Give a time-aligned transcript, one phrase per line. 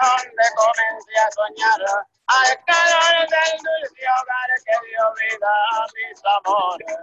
[0.00, 1.80] donde comencé a soñar
[2.26, 6.98] al calor del dulce hogar que dio vida a mis amores.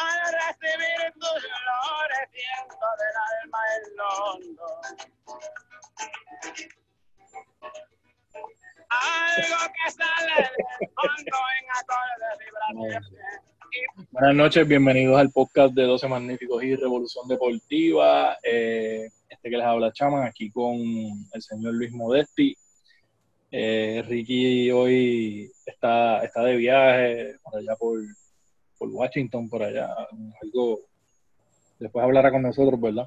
[0.00, 4.68] Al recibir tus flores siento del alma el hondo.
[8.90, 13.59] Algo que sale del fondo en acorde vibraciones.
[14.10, 18.36] Buenas noches, bienvenidos al podcast de 12 Magníficos y Revolución Deportiva.
[18.42, 22.56] Eh, este que les habla Chaman, aquí con el señor Luis Modesti.
[23.50, 28.00] Eh, Ricky hoy está, está de viaje por allá por,
[28.76, 29.94] por Washington, por allá.
[30.42, 30.80] Algo,
[31.78, 33.06] después hablará con nosotros, ¿verdad?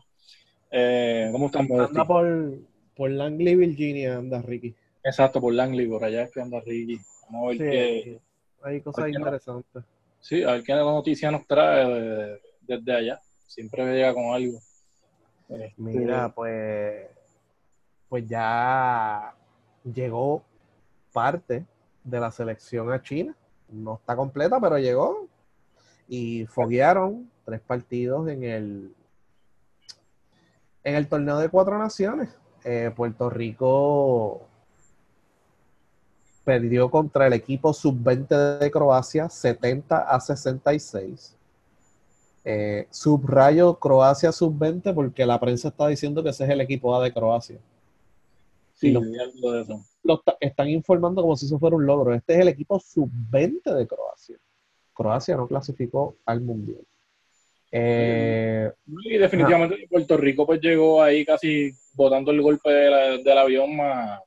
[0.72, 1.92] Eh, ¿Cómo están, Modesti?
[1.92, 2.54] Anda por,
[2.96, 4.74] por Langley, Virginia, anda Ricky.
[5.04, 7.00] Exacto, por Langley, por allá es que anda Ricky.
[7.26, 8.20] Vamos a ver Sí, qué,
[8.64, 9.84] hay cosas ¿por qué no?
[10.24, 13.22] Sí, a ver qué noticia nos trae de- desde allá.
[13.46, 14.58] Siempre me llega con algo.
[15.50, 17.08] Este, Mira, pues,
[18.10, 19.36] pues ya
[19.84, 20.42] llegó
[21.12, 21.66] parte
[22.04, 23.36] de la selección a China.
[23.70, 25.28] No está completa, pero llegó.
[26.08, 28.96] Y foguearon tres partidos en el,
[30.84, 32.30] en el torneo de cuatro naciones.
[32.64, 34.48] Eh, Puerto Rico
[36.44, 41.36] perdió contra el equipo sub-20 de Croacia 70 a 66.
[42.46, 47.02] Eh, subrayo Croacia sub-20 porque la prensa está diciendo que ese es el equipo A
[47.04, 47.58] de Croacia.
[48.76, 49.86] sí, lo- vi algo de eso.
[50.42, 52.14] Están informando como si eso fuera un logro.
[52.14, 54.36] Este es el equipo sub-20 de Croacia.
[54.94, 56.82] Croacia no clasificó al Mundial.
[57.72, 58.72] Eh,
[59.06, 63.76] Y definitivamente Puerto Rico pues llegó ahí casi botando el golpe de la- del avión
[63.78, 64.20] más,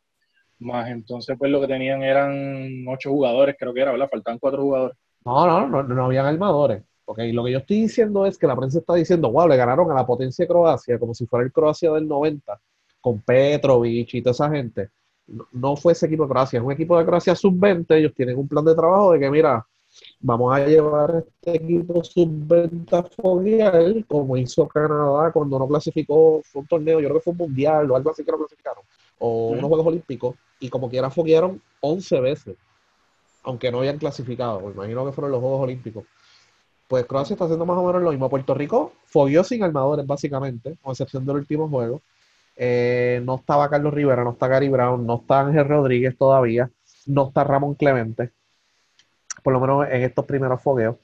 [0.59, 4.09] más entonces pues lo que tenían eran ocho jugadores, creo que era, ¿verdad?
[4.11, 4.97] Faltaban cuatro jugadores.
[5.25, 6.83] no, no, no, no habían armadores.
[7.09, 9.91] Ok, lo que yo estoy diciendo es que la prensa está diciendo, wow, le ganaron
[9.93, 12.61] a la potencia de Croacia como si fuera el Croacia del 90,
[13.01, 14.91] con Petrovic y toda esa gente.
[15.29, 17.95] No, no fue ese equipo de Croacia, es un equipo de Croacia sub-20.
[17.97, 19.65] Ellos tienen un plan de trabajo de que, mira,
[20.21, 26.63] vamos a llevar este equipo sub-20 a foguear, como hizo Canadá cuando no clasificó, fue
[26.63, 28.83] un torneo, yo creo que fue un mundial o algo así que no clasificaron,
[29.19, 32.57] o unos Juegos Olímpicos, y como quiera foguearon 11 veces,
[33.43, 36.05] aunque no hayan clasificado, me imagino que fueron los Juegos Olímpicos.
[36.89, 38.29] Pues Croacia está haciendo más o menos lo mismo.
[38.31, 42.01] Puerto Rico fogueó sin armadores, básicamente, con excepción del último juego.
[42.57, 46.71] Eh, no estaba Carlos Rivera, no está Gary Brown, no está Ángel Rodríguez todavía,
[47.07, 48.31] no está Ramón Clemente,
[49.43, 50.97] por lo menos en estos primeros fogueos.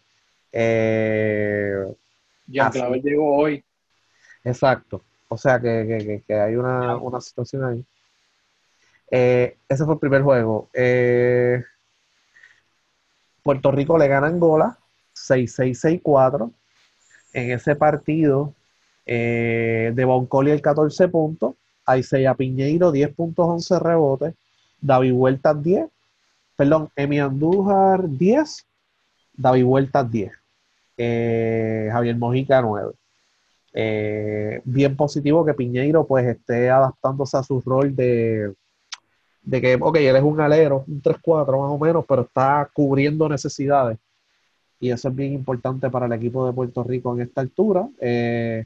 [0.52, 1.74] Eh.
[2.80, 3.64] Clavel llegó hoy.
[4.44, 5.02] exacto.
[5.28, 7.84] O sea que, que- que- que hay una, una situación ahí.
[9.14, 10.70] Eh, ese fue el primer juego.
[10.72, 11.62] Eh,
[13.42, 14.78] Puerto Rico le gana a Angola
[15.14, 16.50] 6-6-6-4.
[17.34, 18.54] En ese partido,
[19.04, 24.34] eh, de Boncoli el 14 puntos, Aiseya Piñeiro 10 puntos, 11 rebotes,
[24.80, 25.88] David Huertas 10,
[26.56, 28.66] perdón, Emi Andújar 10,
[29.34, 30.32] David Huertas 10,
[30.96, 32.92] eh, Javier Mojica 9.
[33.74, 38.52] Eh, bien positivo que Piñeiro pues esté adaptándose a su rol de,
[39.42, 43.28] de que, ok, él es un alero, un 3-4 más o menos, pero está cubriendo
[43.28, 43.98] necesidades.
[44.80, 47.88] Y eso es bien importante para el equipo de Puerto Rico en esta altura.
[48.00, 48.64] Eh,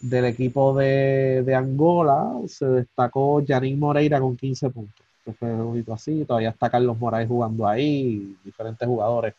[0.00, 5.06] del equipo de, de Angola se destacó Yanin Moreira con 15 puntos.
[5.34, 6.24] Poquito así.
[6.24, 9.34] Todavía está Carlos Moraes jugando ahí, diferentes jugadores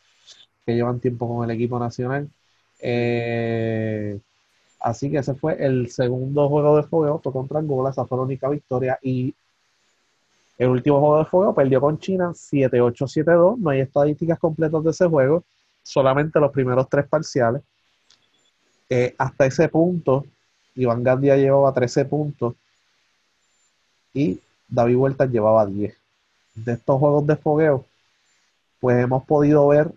[0.66, 2.30] que llevan tiempo con el equipo nacional.
[2.80, 4.20] Eh,
[4.80, 7.92] así que ese fue el segundo juego de fuego contra Angola.
[7.92, 9.00] Esa fue la única victoria.
[9.02, 9.34] Y
[10.58, 13.58] el último juego de fuego perdió con China 7-8-7-2.
[13.58, 15.44] No hay estadísticas completas de ese juego,
[15.84, 17.62] solamente los primeros tres parciales.
[18.90, 20.26] Eh, hasta ese punto,
[20.76, 22.56] Iván Gandia llevaba 13 puntos
[24.14, 25.96] y David Huertas llevaba 10.
[26.56, 27.86] De estos juegos de fogueo,
[28.80, 29.92] pues hemos podido ver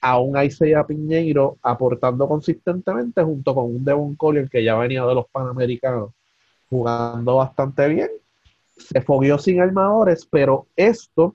[0.00, 5.14] a un Isaiah Piñeiro aportando consistentemente junto con un Devon Collier que ya venía de
[5.14, 6.10] los Panamericanos
[6.68, 8.10] jugando bastante bien.
[8.76, 11.34] Se fogueó sin armadores, pero esto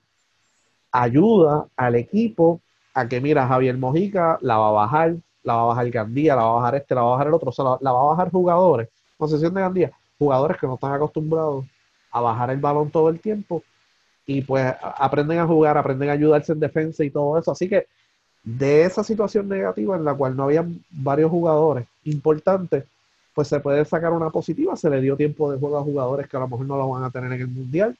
[0.92, 2.60] ayuda al equipo
[2.94, 6.42] a que, mira, Javier Mojica la va a bajar, la va a bajar Gandía, la
[6.42, 8.14] va a bajar este, la va a bajar el otro, o sea, la, va a
[8.14, 11.64] bajar jugadores, concesión de Gandía, jugadores que no están acostumbrados
[12.10, 13.62] a bajar el balón todo el tiempo
[14.26, 17.52] y pues aprenden a jugar, aprenden a ayudarse en defensa y todo eso.
[17.52, 17.86] Así que
[18.42, 22.84] de esa situación negativa en la cual no habían varios jugadores importantes,
[23.34, 24.76] pues se puede sacar una positiva.
[24.76, 27.04] Se le dio tiempo de juego a jugadores que a lo mejor no lo van
[27.04, 27.96] a tener en el mundial.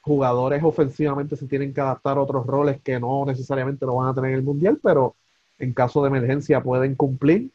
[0.00, 4.14] Jugadores ofensivamente se tienen que adaptar a otros roles que no necesariamente lo van a
[4.14, 5.14] tener en el mundial, pero
[5.58, 7.50] en caso de emergencia pueden cumplir.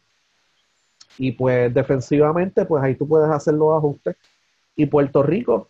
[1.18, 4.15] Y pues defensivamente, pues ahí tú puedes hacer los ajustes.
[4.75, 5.68] Y Puerto Rico,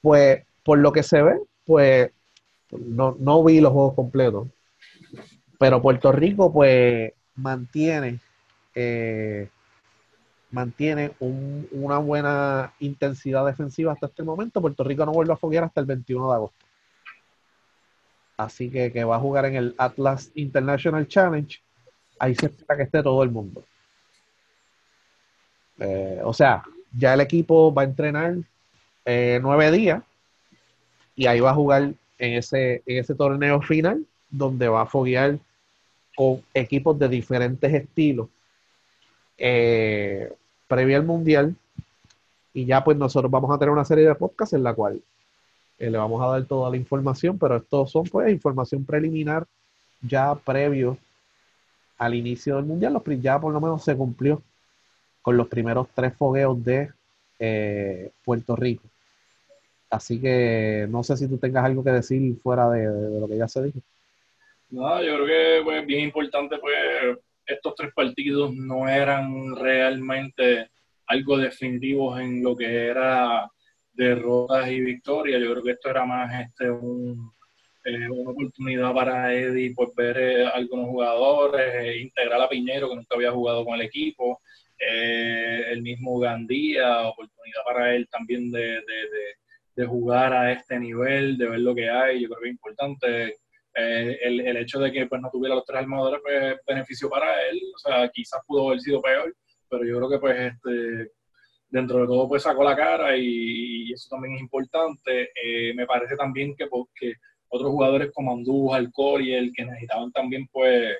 [0.00, 2.10] pues por lo que se ve, pues
[2.70, 4.48] no, no vi los juegos completos.
[5.58, 8.20] Pero Puerto Rico, pues mantiene,
[8.74, 9.48] eh,
[10.54, 14.60] mantiene un- una buena intensidad defensiva hasta este momento.
[14.60, 16.64] Puerto Rico no vuelve a foguear hasta el 21 de agosto.
[18.36, 21.60] Así que, que va a jugar en el Atlas International Challenge.
[22.20, 23.64] Ahí se espera que esté todo el mundo.
[25.80, 26.62] Eh, o sea,
[26.96, 28.36] ya el equipo va a entrenar
[29.04, 30.02] eh, nueve días
[31.16, 31.82] y ahí va a jugar
[32.18, 35.38] en ese, en ese torneo final donde va a foguear
[36.14, 38.28] con equipos de diferentes estilos
[39.36, 40.32] eh,
[40.66, 41.54] previo al mundial
[42.52, 45.02] y ya pues nosotros vamos a tener una serie de podcasts en la cual
[45.78, 49.46] eh, le vamos a dar toda la información, pero estos son pues información preliminar
[50.00, 50.96] ya previo
[51.98, 54.42] al inicio del mundial, los, ya por lo menos se cumplió
[55.22, 56.90] con los primeros tres fogueos de
[57.38, 58.84] eh, Puerto Rico.
[59.90, 63.36] Así que no sé si tú tengas algo que decir fuera de, de lo que
[63.36, 63.78] ya se dijo.
[64.70, 70.70] No, yo creo que pues, bien importante, pues estos tres partidos no eran realmente
[71.06, 73.50] algo definitivos en lo que era
[73.92, 75.40] derrotas y victorias.
[75.40, 76.66] Yo creo que esto era más este
[77.86, 82.96] eh, una oportunidad para Eddie pues ver eh, algunos jugadores, eh, integrar a Piñero que
[82.96, 84.40] nunca había jugado con el equipo,
[84.78, 89.36] el mismo Gandía, oportunidad para él también de, de, de,
[89.76, 92.20] de jugar a este nivel, de ver lo que hay.
[92.22, 93.36] Yo creo que es importante
[93.74, 97.46] eh, el, el, hecho de que pues no tuviera los tres armadores pues beneficio para
[97.48, 99.34] él, o sea, quizás pudo haber sido peor,
[99.68, 101.12] pero yo creo que pues este
[101.74, 105.30] dentro de todo pues sacó la cara y, eso también es importante.
[105.42, 107.14] Eh, me parece también que porque
[107.48, 110.96] otros jugadores como Andújar, Coriel, que necesitaban también pues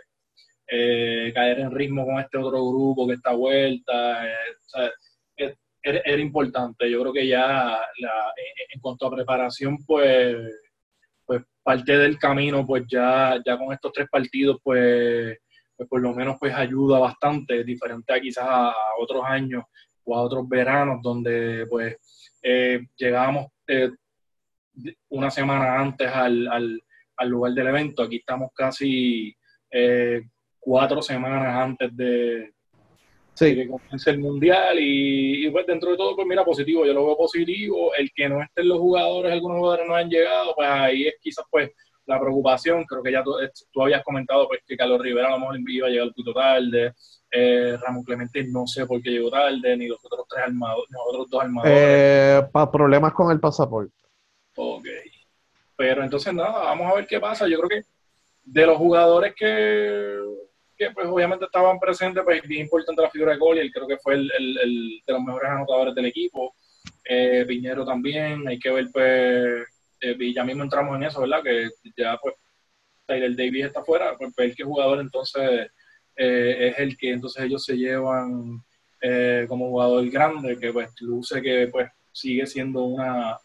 [0.66, 4.90] eh, caer en ritmo con este otro grupo que está vuelta, eh, o sea,
[5.36, 6.90] era, era, importante.
[6.90, 8.32] Yo creo que ya la,
[8.72, 10.36] en cuanto a preparación pues
[11.26, 15.38] pues parte del camino, pues ya, ya con estos tres partidos, pues,
[15.76, 19.64] pues por lo menos pues ayuda bastante, diferente a quizás a otros años
[20.04, 21.96] o a otros veranos donde pues
[22.42, 23.90] eh, llegábamos eh,
[25.08, 26.82] una semana antes al, al,
[27.16, 28.02] al, lugar del evento.
[28.02, 29.34] Aquí estamos casi
[29.70, 30.22] eh,
[30.60, 32.53] cuatro semanas antes de,
[33.34, 33.54] sí.
[33.54, 37.06] que comience el mundial y, y, pues dentro de todo pues mira positivo, yo lo
[37.06, 41.06] veo positivo, el que no estén los jugadores, algunos jugadores no han llegado, pues ahí
[41.06, 41.70] es quizás pues
[42.06, 43.34] la preocupación, creo que ya tú,
[43.72, 46.34] tú habías comentado pues que Carlos Rivera a lo mejor iba a llegar un poquito
[46.34, 46.92] tarde,
[47.30, 51.02] eh, Ramón Clemente no sé por qué llegó tarde, ni los otros tres armadores, los
[51.08, 51.76] otros dos armadores.
[51.76, 53.92] Eh, para problemas con el pasaporte.
[54.56, 54.86] Ok.
[55.76, 57.48] Pero entonces nada, vamos a ver qué pasa.
[57.48, 57.88] Yo creo que
[58.44, 60.18] de los jugadores que,
[60.76, 64.14] que pues obviamente estaban presentes, pues bien importante la figura de Collier, creo que fue
[64.14, 66.54] el, el, de los mejores anotadores del equipo.
[67.04, 69.68] Eh, Piñero también, hay que ver pues,
[70.00, 71.42] eh, ya mismo entramos en eso, ¿verdad?
[71.42, 72.34] Que ya pues
[73.06, 75.70] Tyler Davis está fuera, pues ver qué jugador entonces
[76.16, 78.62] eh, es el que entonces ellos se llevan
[79.00, 83.36] eh, como jugador grande, que pues luce que pues sigue siendo una,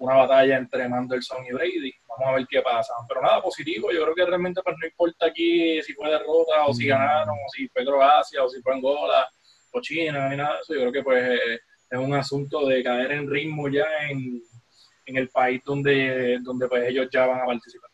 [0.00, 1.92] una batalla entre Mandelson y Brady.
[2.08, 2.94] Vamos a ver qué pasa.
[3.06, 3.92] Pero nada, positivo.
[3.92, 7.48] Yo creo que realmente pues, no importa aquí si fue derrota o si ganaron, o
[7.54, 9.28] si fue Croacia, o si fue Angola,
[9.72, 10.74] o China, ni nada de eso.
[10.74, 14.42] Yo creo que pues eh, es un asunto de caer en ritmo ya en,
[15.04, 17.90] en el país donde, donde pues ellos ya van a participar.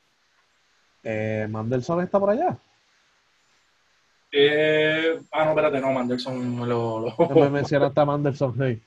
[1.02, 2.56] Eh, ¿Mandelson está por allá?
[4.30, 7.00] Eh, ah, no, espérate, no, Mandelson lo...
[7.00, 7.28] lo...
[7.34, 8.80] Me mencionaste a Mandelson, sí.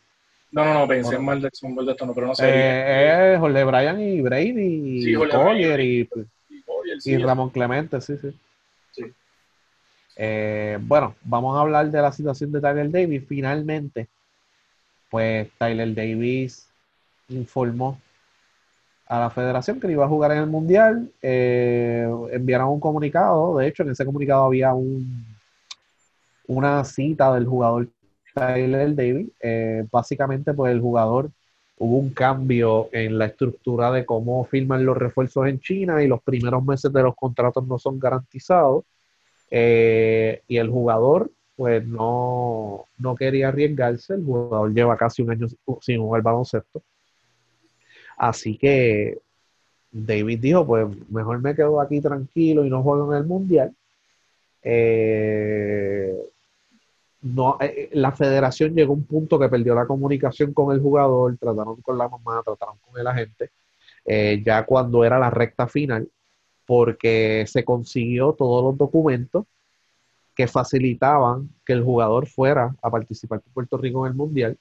[0.51, 2.45] No, no, no, pensé en Mandelson, no, pero no sé.
[2.47, 5.79] Eh, es Jorge Bryan y Brady, Sí, y Collier Bryan.
[5.79, 8.35] y, Y Collier, y sí, Ramón Clemente, sí, sí.
[8.91, 9.03] Sí.
[10.15, 13.23] Eh, bueno, vamos a hablar de la situación de Tyler Davis.
[13.27, 14.07] Finalmente,
[15.09, 16.67] pues Tyler Davis
[17.29, 17.99] informó
[19.07, 21.11] a la federación que iba a jugar en el Mundial.
[21.21, 23.57] Eh, enviaron un comunicado.
[23.57, 25.25] De hecho, en ese comunicado había un,
[26.47, 27.87] una cita del jugador
[28.33, 29.29] Tyler Davis.
[29.41, 31.31] Eh, básicamente, pues el jugador
[31.77, 36.21] hubo un cambio en la estructura de cómo firman los refuerzos en China y los
[36.21, 38.83] primeros meses de los contratos no son garantizados.
[39.51, 44.15] Eh, y el jugador, pues no, no quería arriesgarse.
[44.15, 45.47] El jugador lleva casi un año
[45.81, 46.81] sin jugar baloncesto.
[48.17, 49.19] Así que
[49.91, 53.73] David dijo, pues mejor me quedo aquí tranquilo y no juego en el mundial.
[54.61, 56.13] Eh,
[57.21, 61.37] no, eh, la federación llegó a un punto que perdió la comunicación con el jugador,
[61.37, 63.51] trataron con la mamá, trataron con el agente,
[64.05, 66.09] eh, ya cuando era la recta final,
[66.65, 69.45] porque se consiguió todos los documentos
[70.35, 74.57] que facilitaban que el jugador fuera a participar por Puerto Rico en el Mundial,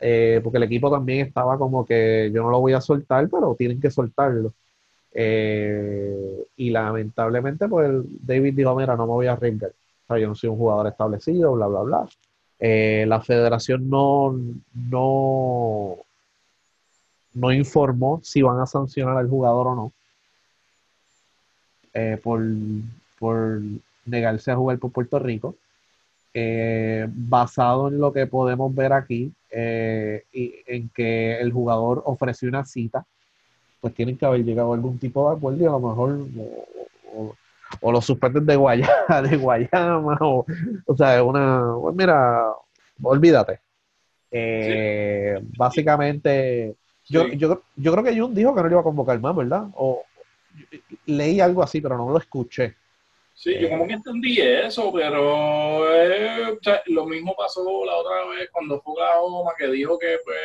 [0.00, 3.54] eh, porque el equipo también estaba como que yo no lo voy a soltar, pero
[3.56, 4.54] tienen que soltarlo.
[5.12, 7.90] Eh, y lamentablemente, pues
[8.22, 9.72] David dijo, mira, no me voy a arriesgar.
[10.08, 12.08] Sea, yo no soy un jugador establecido, bla, bla, bla.
[12.58, 14.34] Eh, la federación no,
[14.74, 15.96] no,
[17.34, 19.92] no informó si van a sancionar al jugador o no
[21.94, 22.42] eh, por,
[23.18, 23.60] por
[24.06, 25.56] negarse a jugar por Puerto Rico.
[26.32, 32.64] Eh, basado en lo que podemos ver aquí, y en que el jugador ofreció una
[32.64, 33.04] cita,
[33.80, 36.18] pues tienen que haber llegado a algún tipo de acuerdo y a lo mejor
[37.14, 37.34] o
[37.82, 40.46] los suspenden de Guayama, de Guayama, o,
[40.86, 42.44] o sea, una, pues mira,
[43.02, 43.60] olvídate.
[44.30, 46.74] Eh, Básicamente,
[47.08, 47.36] yo, Sí.
[47.36, 49.64] yo, yo creo que Jun dijo que no le iba a convocar más, ¿verdad?
[49.74, 50.02] O
[51.06, 52.74] leí algo así, pero no lo escuché.
[53.34, 58.26] Sí, yo como que entendí eso, pero eh, o sea, lo mismo pasó la otra
[58.30, 60.38] vez cuando fue Oklahoma, que dijo que pues,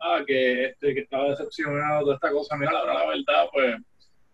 [0.00, 2.56] ah, que, este, que estaba decepcionado de toda esta cosa.
[2.56, 3.76] Mira, la verdad, pues,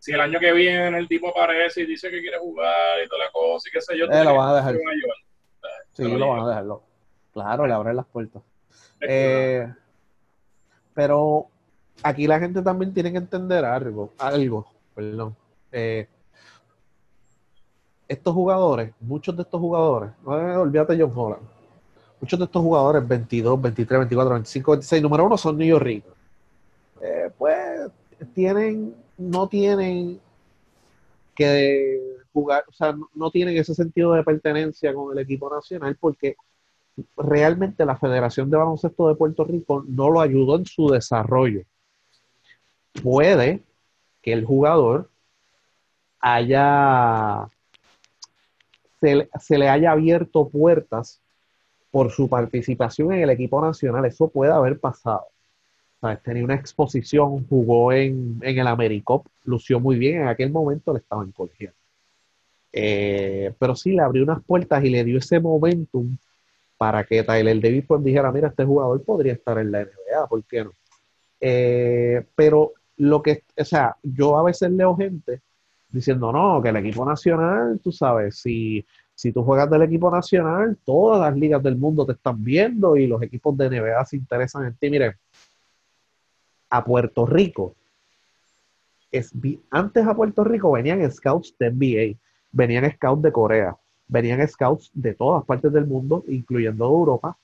[0.00, 3.24] si el año que viene el tipo aparece y dice que quiere jugar y toda
[3.26, 4.74] la cosa y qué sé yo, Eh, lo van a dejar.
[4.74, 5.68] van a.
[5.92, 6.82] Sí, lo van a dejarlo.
[7.32, 8.42] Claro, le abren las puertas.
[9.00, 9.72] Eh,
[10.94, 11.46] pero
[12.02, 15.36] aquí la gente también tiene que entender algo, algo, perdón.
[15.70, 16.08] Eh,
[18.08, 21.42] estos jugadores, muchos de estos jugadores, no eh, olvídate John Holland,
[22.20, 26.12] muchos de estos jugadores, 22, 23, 24, 25, 26, número uno son niños ricos.
[27.02, 27.90] Eh, pues
[28.34, 30.18] tienen, no tienen
[31.34, 32.00] que
[32.32, 36.36] jugar, o sea, no- tienen ese sentido de pertenencia con el equipo nacional porque
[37.16, 41.62] realmente la Federación de Baloncesto de Puerto Rico no lo ayudó en su desarrollo.
[43.02, 43.62] Puede
[44.22, 45.08] que el jugador
[46.20, 47.46] haya
[49.00, 51.20] se, se le haya abierto puertas
[51.90, 54.04] por su participación en el equipo nacional.
[54.04, 55.26] Eso puede haber pasado.
[56.00, 60.22] Sea, tenía una exposición, jugó en, en el AmeriCop, lució muy bien.
[60.22, 61.32] En aquel momento le estaba en.
[62.72, 66.16] Eh, pero sí le abrió unas puertas y le dio ese momentum
[66.78, 70.42] para que Tyler Davis pues dijera, mira, este jugador podría estar en la NBA, ¿por
[70.44, 70.72] qué no?
[71.40, 75.42] Eh, pero lo que, o sea, yo a veces leo gente
[75.90, 80.78] diciendo, no, que el equipo nacional, tú sabes, si, si tú juegas del equipo nacional,
[80.84, 84.66] todas las ligas del mundo te están viendo y los equipos de NBA se interesan
[84.66, 84.88] en ti.
[84.90, 85.12] Miren,
[86.70, 87.74] a Puerto Rico,
[89.12, 89.32] es,
[89.70, 92.18] antes a Puerto Rico venían scouts de NBA,
[92.52, 97.36] venían scouts de Corea, venían scouts de todas partes del mundo, incluyendo Europa,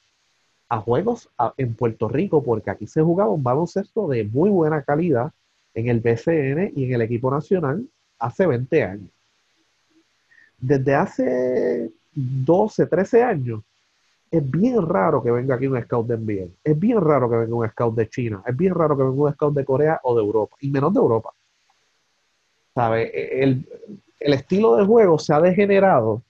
[0.69, 5.33] a juegos en Puerto Rico, porque aquí se jugaba un baloncesto de muy buena calidad
[5.75, 7.87] en el BCN y en el equipo nacional
[8.19, 9.11] hace 20 años.
[10.59, 13.63] Desde hace 12, 13 años,
[14.31, 16.49] es bien raro que venga aquí un scout de NBA.
[16.65, 18.43] Es bien raro que venga un scout de China.
[18.47, 20.57] Es bien raro que venga un scout de Corea o de Europa.
[20.61, 21.33] Y menos de Europa.
[22.75, 23.43] ¿Sabe?
[23.43, 23.67] El,
[24.21, 26.23] el estilo de juego se ha degenerado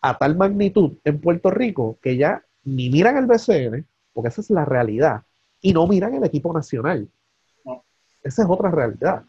[0.00, 4.50] a tal magnitud en Puerto Rico que ya ni miran el BCN, porque esa es
[4.50, 5.22] la realidad,
[5.60, 7.08] y no miran el equipo nacional.
[7.64, 7.84] No.
[8.22, 9.24] Esa es otra realidad.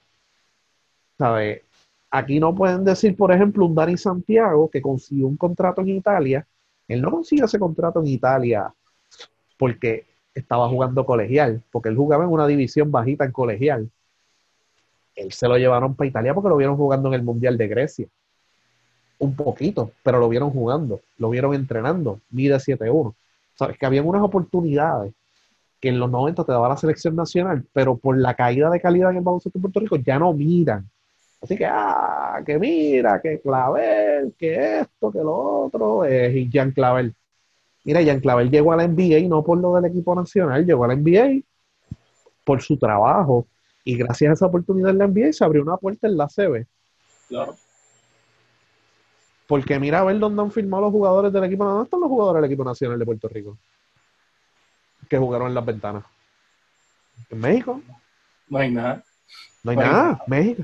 [1.17, 1.63] ¿Sabe?
[2.09, 6.47] Aquí no pueden decir, por ejemplo, un Dani Santiago que consiguió un contrato en Italia.
[6.87, 8.73] Él no consiguió ese contrato en Italia
[9.57, 13.89] porque estaba jugando colegial, porque él jugaba en una división bajita en colegial.
[15.15, 18.07] Él se lo llevaron para Italia porque lo vieron jugando en el Mundial de Grecia.
[19.19, 23.15] Un poquito, pero lo vieron jugando, lo vieron entrenando, mide 7-1.
[23.55, 25.13] Sabes que habían unas oportunidades
[25.79, 29.11] que en los 90 te daba la selección nacional, pero por la caída de calidad
[29.11, 30.87] en el baloncesto de Puerto Rico ya no miran.
[31.41, 36.71] Así que, ah, que mira, que Clavel, que esto, que lo otro, es y Jean
[36.71, 37.13] Clavel.
[37.83, 40.89] Mira, Jean Clavel llegó a la NBA no por lo del equipo nacional, llegó a
[40.89, 41.41] la NBA
[42.43, 43.47] por su trabajo.
[43.83, 46.65] Y gracias a esa oportunidad en la NBA se abrió una puerta en la CB.
[47.29, 47.55] Claro.
[49.47, 51.63] Porque mira a ver dónde han firmado los jugadores del equipo.
[51.63, 53.57] ¿Dónde están los jugadores del equipo nacional de Puerto Rico?
[55.09, 56.03] Que jugaron en las ventanas.
[57.29, 57.81] En México.
[58.49, 59.03] No hay nada.
[59.63, 60.23] No hay No hay nada.
[60.27, 60.63] México.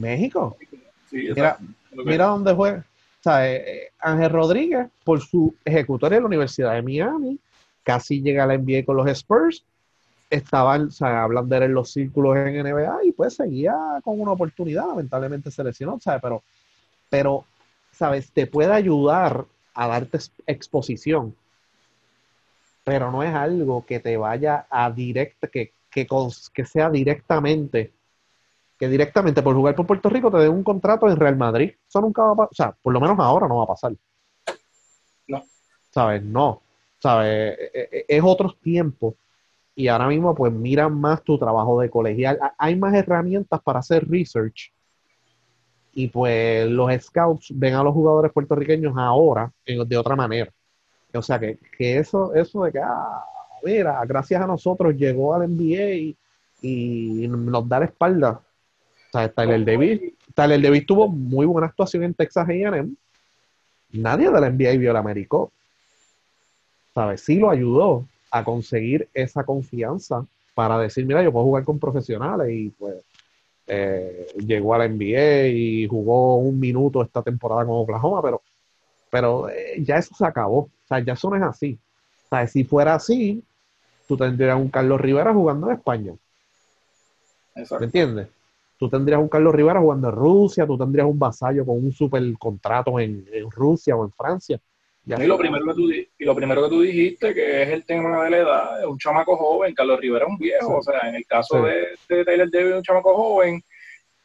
[0.00, 0.56] México.
[1.08, 1.58] Sí, Mira,
[1.92, 2.72] Mira dónde fue.
[2.78, 7.38] O sea, eh, eh, Ángel Rodríguez, por su ejecutoria de la Universidad de Miami,
[7.82, 9.64] casi llega a la NBA con los Spurs.
[10.30, 14.20] Estaban, o sea, hablan de él en los círculos en NBA y pues seguía con
[14.20, 14.86] una oportunidad.
[14.86, 16.22] Lamentablemente se lesionó, ¿sabes?
[16.22, 16.42] Pero,
[17.10, 17.44] pero,
[17.92, 18.30] ¿sabes?
[18.30, 21.34] Te puede ayudar a darte ex- exposición,
[22.84, 27.92] pero no es algo que te vaya a directa, que, que sea directamente
[28.80, 31.72] que directamente por jugar por Puerto Rico te den un contrato en Real Madrid.
[31.86, 32.48] Eso nunca va a pasar.
[32.50, 33.92] O sea, por lo menos ahora no va a pasar.
[35.28, 35.42] No.
[35.90, 36.22] ¿Sabes?
[36.22, 36.62] No.
[36.98, 37.58] ¿Sabes?
[37.74, 39.14] E- e- Es otros tiempos.
[39.74, 42.38] Y ahora mismo, pues, miran más tu trabajo de colegial.
[42.40, 44.72] Ha- Hay más herramientas para hacer research.
[45.92, 50.50] Y pues los scouts ven a los jugadores puertorriqueños ahora de otra manera.
[51.12, 53.24] O sea, que, que eso, eso de que, ah,
[53.64, 56.16] mira, gracias a nosotros llegó al NBA y,
[56.62, 58.40] y nos da la espalda.
[59.12, 60.00] O sea, Tyler Davis,
[60.34, 62.90] Tyler Davis tuvo muy buena actuación en Texas A&M.
[63.92, 65.50] Nadie de la NBA vio la Americop.
[66.94, 67.20] ¿Sabes?
[67.20, 70.24] Sí lo ayudó a conseguir esa confianza
[70.54, 73.02] para decir, mira, yo puedo jugar con profesionales y pues
[73.66, 78.42] eh, llegó a la NBA y jugó un minuto esta temporada con Oklahoma, pero,
[79.10, 80.58] pero eh, ya eso se acabó.
[80.58, 81.78] O sea, ya eso no es así.
[82.26, 83.42] O sea, si fuera así,
[84.06, 86.12] tú tendrías un Carlos Rivera jugando en España.
[87.56, 87.84] ¿Me Exacto.
[87.84, 88.28] entiendes?
[88.80, 92.22] Tú tendrías un Carlos Rivera jugando en Rusia, tú tendrías un vasallo con un super
[92.38, 94.58] contrato en, en Rusia o en Francia.
[95.04, 97.84] Ya Y lo, primero que tú, y lo primero que tú dijiste, que es el
[97.84, 100.74] tema de la edad, es un chamaco joven, Carlos Rivera es un viejo, Sí.
[100.78, 101.70] o sea, en el caso Sí.
[102.08, 103.62] de, de Taylor Davis, un chamaco joven,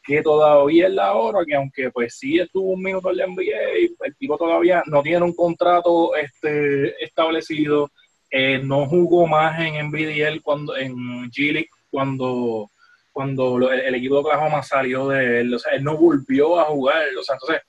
[0.02, 4.06] que todavía es la hora, que aunque pues sí estuvo un minuto en la NBA,
[4.06, 7.90] el tipo todavía no tiene un contrato este, establecido,
[8.30, 10.94] eh, no jugó más en NBDL cuando, en
[11.30, 12.70] G League cuando,
[13.16, 16.60] cuando lo- el, el equipo de Oklahoma salió de él, o sea, él no volvió
[16.60, 17.62] a jugar, o sea, entonces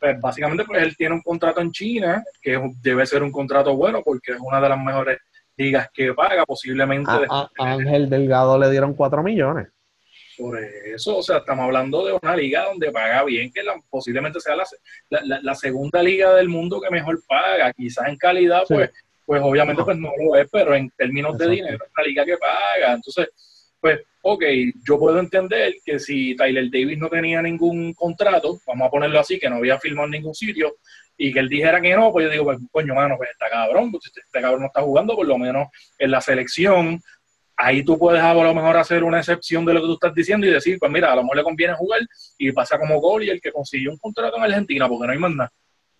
[0.00, 4.02] pues básicamente pues él tiene un contrato en China, que debe ser un contrato bueno
[4.04, 5.18] porque es una de las mejores
[5.56, 9.68] ligas que paga, posiblemente a, a- a Ángel Delgado le dieron 4 millones.
[10.36, 14.40] por eso, o sea, estamos hablando de una liga donde paga bien, que la- posiblemente
[14.40, 14.64] sea la,
[15.42, 18.74] la- segunda liga del mundo que mejor paga, quizás en calidad, Sí.
[18.74, 18.90] pues,
[19.24, 22.36] pues obviamente pues no lo es, pero en términos de dinero es la liga que
[22.38, 23.28] paga, entonces,
[23.80, 24.44] pues, ok,
[24.86, 29.38] yo puedo entender que si Tyler Davis no tenía ningún contrato, vamos a ponerlo así,
[29.38, 30.76] que no había firmado en ningún sitio,
[31.16, 33.90] y que él dijera que no, pues yo digo, pues, coño, mano, pues está cabrón,
[33.90, 37.00] pues este, este cabrón no está jugando, por lo menos en la selección,
[37.56, 40.46] ahí tú puedes a lo mejor hacer una excepción de lo que tú estás diciendo
[40.46, 42.00] y decir, pues mira, a lo mejor le conviene jugar
[42.38, 45.18] y pasa como gol y el que consiguió un contrato en Argentina, porque no hay
[45.18, 45.52] más nada.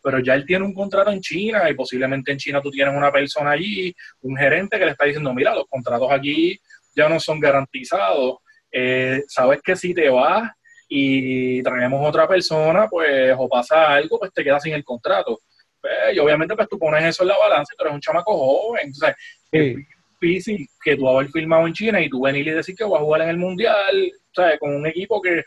[0.02, 3.12] Pero ya él tiene un contrato en China y posiblemente en China tú tienes una
[3.12, 6.58] persona allí, un gerente que le está diciendo, mira, los contratos aquí
[6.94, 8.36] ya no son garantizados.
[8.70, 10.50] Eh, Sabes que si te vas
[10.88, 15.40] y traemos otra persona, pues o pasa algo, pues te quedas sin el contrato.
[15.80, 18.86] Pues, y obviamente pues tú pones eso en la balanza, pero eres un chamaco joven.
[18.86, 19.16] Entonces,
[19.50, 19.76] Sí.
[20.20, 23.04] difícil que tú haber filmado en China y tú venir y decir que vas a
[23.04, 24.58] jugar en el Mundial, ¿sabes?
[24.60, 25.42] Con un equipo que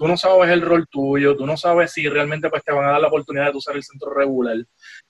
[0.00, 2.92] tú no sabes el rol tuyo, tú no sabes si realmente pues te van a
[2.92, 4.56] dar la oportunidad de ser el centro regular,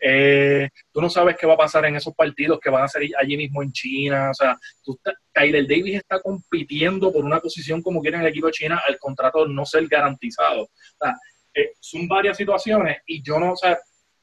[0.01, 3.03] Eh, tú no sabes qué va a pasar en esos partidos que van a ser
[3.17, 8.01] allí mismo en China, o sea, tú está- Davis está compitiendo por una posición como
[8.01, 10.63] quiere en el equipo de China al contrato no ser garantizado.
[10.65, 10.69] O
[11.01, 11.15] sea,
[11.55, 13.57] eh, son varias situaciones y yo no, o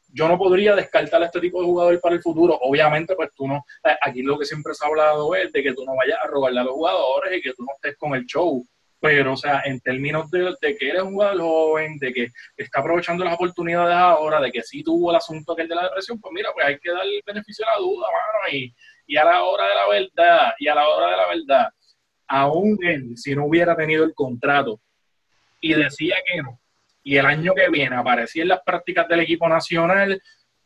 [0.10, 2.58] yo no podría descartar a este tipo de jugador para el futuro.
[2.62, 5.74] Obviamente, pues tú no, eh, aquí lo que siempre se ha hablado es de que
[5.74, 8.26] tú no vayas a robarle a los jugadores y que tú no estés con el
[8.26, 8.66] show.
[9.00, 12.80] Pero, o sea, en términos de, de que eres un jugador joven, de que está
[12.80, 16.34] aprovechando las oportunidades ahora, de que sí tuvo el asunto aquel de la depresión, pues
[16.34, 18.74] mira, pues hay que darle el beneficio de la duda, mano, y,
[19.06, 21.68] y a la hora de la verdad, y a la hora de la verdad,
[22.28, 24.80] aún él, si no hubiera tenido el contrato
[25.62, 26.60] y decía que no,
[27.04, 30.22] y el año que viene aparecía en las prácticas del equipo nacional,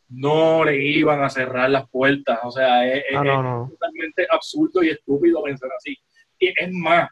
[0.08, 2.38] no le iban a cerrar las puertas.
[2.42, 3.64] O sea, es, Ah, es- no, no.
[3.66, 5.96] es totalmente absurdo y estúpido pensar así.
[6.38, 7.08] Y es más,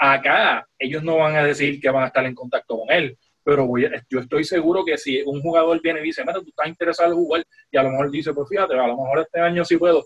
[0.00, 3.66] acá ellos no van a decir que van a estar en contacto con él, pero
[3.66, 6.68] voy a- yo estoy seguro que si un jugador viene y dice, mira, tú estás
[6.68, 9.64] interesado en jugar, y a lo mejor dice, pues fíjate, a lo mejor este año
[9.64, 10.04] sí puedo,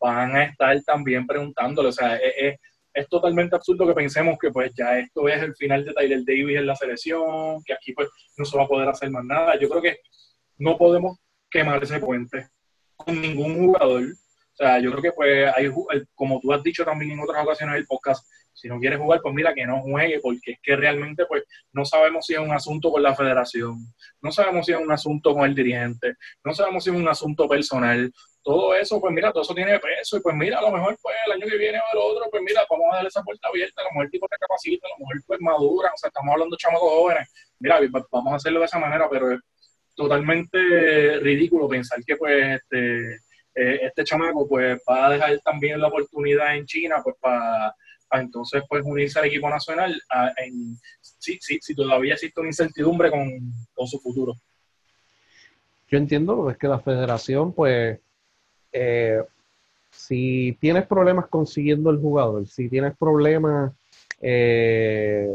[0.00, 1.88] van a estar también preguntándole.
[1.88, 2.56] O sea, es, es-
[2.94, 6.58] es totalmente absurdo que pensemos que pues ya esto es el final de Tyler Davis
[6.58, 9.58] en la selección, que aquí pues no se va a poder hacer más nada.
[9.58, 9.96] Yo creo que
[10.58, 11.18] no podemos
[11.50, 12.48] quemar ese puente
[12.96, 14.02] con ningún jugador.
[14.52, 15.70] O sea, yo creo que pues hay,
[16.14, 19.34] como tú has dicho también en otras ocasiones del podcast, si no quieres jugar, pues
[19.34, 22.90] mira que no juegue, porque es que realmente pues no sabemos si es un asunto
[22.90, 23.78] con la federación,
[24.20, 27.48] no sabemos si es un asunto con el dirigente, no sabemos si es un asunto
[27.48, 28.12] personal.
[28.44, 31.14] Todo eso, pues mira, todo eso tiene peso y pues mira, a lo mejor pues
[31.26, 33.80] el año que viene o el otro, pues mira, vamos a darle esa puerta abierta,
[33.80, 36.32] a lo mejor el tipo te capacita, a lo mejor pues madura, o sea, estamos
[36.32, 39.40] hablando de chamacos jóvenes, mira, vamos a hacerlo de esa manera, pero es
[39.94, 43.18] totalmente ridículo pensar que pues este,
[43.54, 47.74] eh, este chamaco pues va a dejar también la oportunidad en China pues para
[48.12, 53.10] entonces pues unirse al equipo nacional a- en, si, si, si todavía existe una incertidumbre
[53.10, 53.28] con,
[53.74, 54.34] con su futuro.
[55.88, 57.98] Yo entiendo es que la federación, pues,
[58.72, 59.22] eh,
[59.90, 63.72] si tienes problemas consiguiendo el jugador, si tienes problemas
[64.20, 65.28] eh,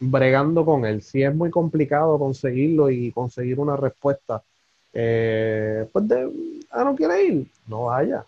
[0.00, 4.42] bregando con él, si es muy complicado conseguirlo y conseguir una respuesta
[4.92, 6.30] eh, pues de,
[6.70, 8.24] ah, no quiere ir, no vaya,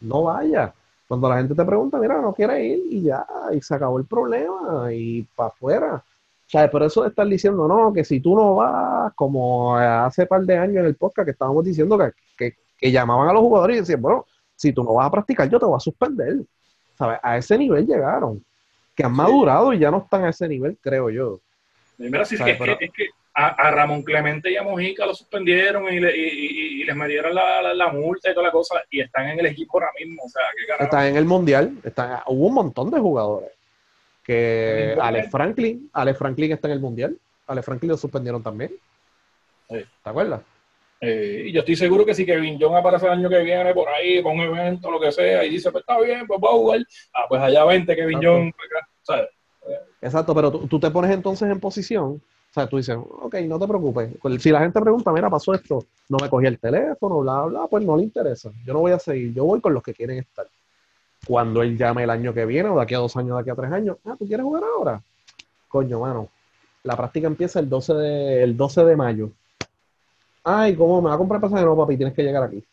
[0.00, 0.74] no vaya.
[1.06, 4.06] Cuando la gente te pregunta, mira, no quiere ir y ya, y se acabó el
[4.06, 5.94] problema y para afuera.
[5.96, 10.42] O sea, por eso están diciendo, no, que si tú no vas, como hace par
[10.42, 13.76] de años en el podcast que estábamos diciendo que, que, que llamaban a los jugadores
[13.76, 16.40] y decían, bueno, si tú no vas a practicar, yo te voy a suspender.
[16.98, 17.18] ¿Sabes?
[17.22, 18.44] A ese nivel llegaron,
[18.94, 21.40] que han madurado y ya no están a ese nivel, creo yo.
[21.96, 22.58] Mira, si es, que, es,
[22.92, 23.06] que,
[23.48, 27.88] a, Ramón Clemente y a Mojica lo suspendieron y, le, y, les metieron la, la,
[27.88, 30.22] multa y toda la cosa y están en el equipo ahora mismo.
[30.24, 33.50] O sea, ¿qué Están en el Mundial, están, hubo un montón de jugadores.
[34.24, 38.72] Que Alex Franklin, Alex Franklin está en el Mundial, Alex Franklin lo suspendieron también.
[39.68, 40.42] ¿Te acuerdas?
[41.00, 43.88] Eh, y yo estoy seguro que si Kevin John aparece el año que viene por
[43.88, 46.52] ahí, con un evento, lo que sea, y dice, pues está bien, pues va a
[46.52, 46.80] jugar,
[47.14, 48.54] ah, pues allá vente Kevin John.
[49.02, 49.28] ¿sabes?
[50.02, 53.68] Exacto, pero tú, te pones entonces en posición, o sea, tú dices, ok, no te
[53.68, 54.10] preocupes.
[54.40, 57.84] Si la gente pregunta, mira, pasó esto, no me cogí el teléfono, bla, bla, pues
[57.84, 58.50] no le interesa.
[58.66, 60.48] Yo no voy a seguir, yo voy con los que quieren estar.
[61.24, 63.50] Cuando él llame el año que viene, o de aquí a dos años, de aquí
[63.50, 65.00] a tres años, ah, ¿tú quieres jugar ahora?
[65.68, 66.28] Coño, mano,
[66.82, 69.30] la práctica empieza el 12 de, el 12 de mayo
[70.42, 71.64] Ay, ¿cómo me va a comprar pasaje?
[71.64, 72.64] No, papi, tienes que llegar aquí.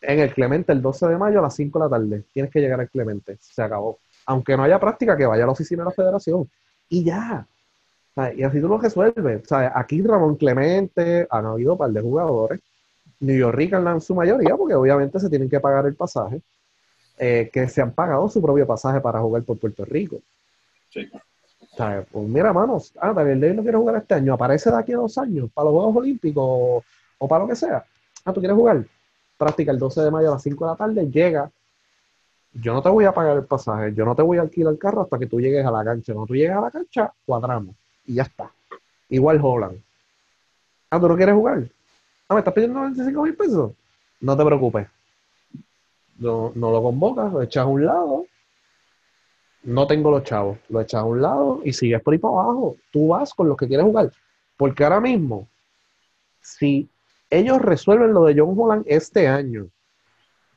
[0.00, 2.24] En el Clemente, el 12 de mayo a las 5 de la tarde.
[2.32, 3.38] Tienes que llegar al Clemente.
[3.40, 3.98] Se acabó.
[4.26, 6.50] Aunque no haya práctica, que vaya a la oficina de la federación.
[6.88, 7.46] Y ya.
[8.36, 9.46] Y así tú lo resuelves.
[9.46, 12.60] sea, Aquí Ramón Clemente, han habido un par de jugadores.
[13.20, 16.40] New York en su mayoría, porque obviamente se tienen que pagar el pasaje.
[17.18, 20.20] Eh, que se han pagado su propio pasaje para jugar por Puerto Rico.
[20.90, 21.10] Sí.
[22.10, 24.96] Pues mira, manos, ah, David Davis no quiere jugar este año, aparece de aquí a
[24.96, 26.84] dos años para los Juegos Olímpicos
[27.18, 27.84] o, para lo que sea.
[28.24, 28.84] Ah, tú quieres jugar.
[29.36, 31.50] Práctica el 12 de mayo a las 5 de la tarde, llega.
[32.52, 34.78] Yo no te voy a pagar el pasaje, yo no te voy a alquilar el
[34.78, 36.14] carro hasta que tú llegues a la cancha.
[36.14, 38.50] Cuando tú llegues a la cancha, cuadramos y ya está.
[39.08, 39.80] Igual Holland.
[40.90, 41.68] Ah, tú no quieres jugar.
[42.28, 43.72] Ah, me estás pidiendo 25 mil pesos.
[44.20, 44.86] No te preocupes.
[46.18, 48.26] No, no lo convocas, lo echas a un lado
[49.66, 52.76] no tengo los chavos, lo echas a un lado y sigues por ahí para abajo.
[52.92, 54.12] Tú vas con los que quieres jugar.
[54.56, 55.48] Porque ahora mismo,
[56.40, 56.88] si
[57.28, 59.68] ellos resuelven lo de John Holland este año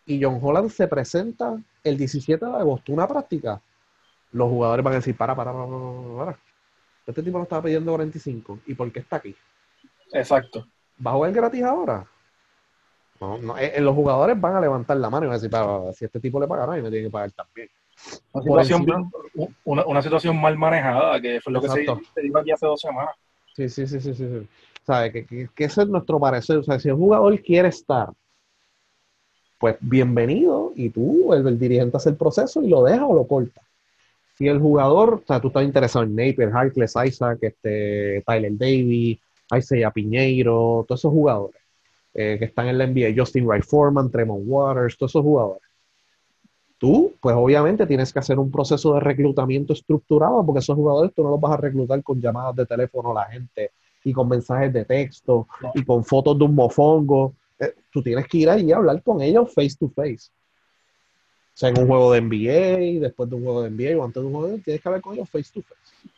[0.05, 3.59] y John Holland se presenta el 17 de agosto, una práctica,
[4.31, 6.39] los jugadores van a decir, para, para, para, para,
[7.09, 8.59] Este tipo no estaba pidiendo 45.
[8.67, 9.35] ¿Y por qué está aquí?
[10.11, 10.65] Exacto.
[11.05, 12.05] ¿Va a jugar gratis ahora?
[13.19, 15.91] No, no, eh, los jugadores van a levantar la mano y van a decir, para,
[15.93, 17.69] si este tipo le pagaron, y me tiene que pagar también.
[18.31, 19.11] Una situación,
[19.65, 21.79] una, situación, mal manejada, que fue lo que se,
[22.21, 23.13] dijo aquí hace dos semanas.
[23.53, 24.47] Sí, sí, sí, sí, sí.
[24.85, 25.11] ¿Sabe?
[25.11, 26.57] Que, que, que, ese es nuestro parecer.
[26.57, 28.09] O sea, si el jugador quiere estar,
[29.57, 33.61] pues bienvenido, y tú, el, dirigente, hace el proceso y lo deja o lo corta.
[34.39, 39.19] Si el jugador, o sea, tú estás interesado en Napier, Harkless, Isaac, este, Tyler Davis,
[39.53, 41.61] Isaiah Piñeiro, todos esos jugadores
[42.13, 45.61] eh, que están en la NBA, Justin Wright Foreman, Tremont Waters, todos esos jugadores
[46.77, 51.23] Tú, pues obviamente tienes que hacer un proceso de reclutamiento estructurado porque esos jugadores tú
[51.23, 53.71] no los vas a reclutar con llamadas de teléfono a la gente
[54.05, 57.33] y con mensajes de texto y con fotos de un mofongo.
[57.59, 60.31] Eh, tú tienes que ir ahí y hablar con ellos face to face.
[61.59, 64.27] Sea, en un juego de NBA, después de un juego de NBA o antes de
[64.27, 66.09] un juego de NBA, tienes que hablar con ellos face to face.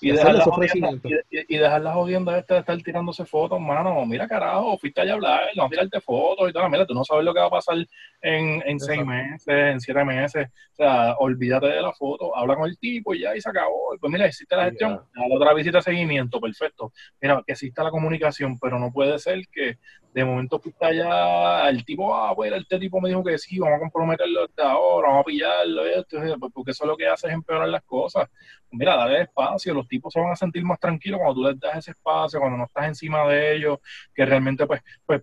[0.00, 0.94] Y dejar, las jodiendas,
[1.30, 4.04] y, dejar las jodiendas de estar tirándose fotos, mano.
[4.04, 6.70] Mira, carajo, fuiste allá a hablar, no a tirarte fotos y tal.
[6.70, 7.76] Mira, tú no sabes lo que va a pasar
[8.20, 10.48] en, en seis meses, en siete meses.
[10.72, 13.96] O sea, olvídate de la foto, habla con el tipo y ya, y se acabó.
[13.98, 16.92] Pues mira, existe la gestión, la otra visita de seguimiento, perfecto.
[17.20, 19.78] Mira, que exista la comunicación, pero no puede ser que
[20.16, 23.76] de momento fuiste allá, el tipo, ah, pues este tipo me dijo que sí, vamos
[23.76, 27.34] a comprometerlo desde ahora, vamos a pillarlo, esto, pues, porque eso lo que hace es
[27.34, 28.26] empeorar las cosas.
[28.70, 31.78] Mira, dale espacio, los tipos se van a sentir más tranquilos cuando tú les das
[31.78, 33.78] ese espacio, cuando no estás encima de ellos,
[34.14, 35.22] que realmente pues, pues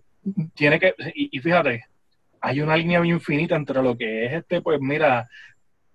[0.54, 1.84] tiene que, y, fíjate,
[2.40, 5.28] hay una línea bien infinita entre lo que es este, pues mira,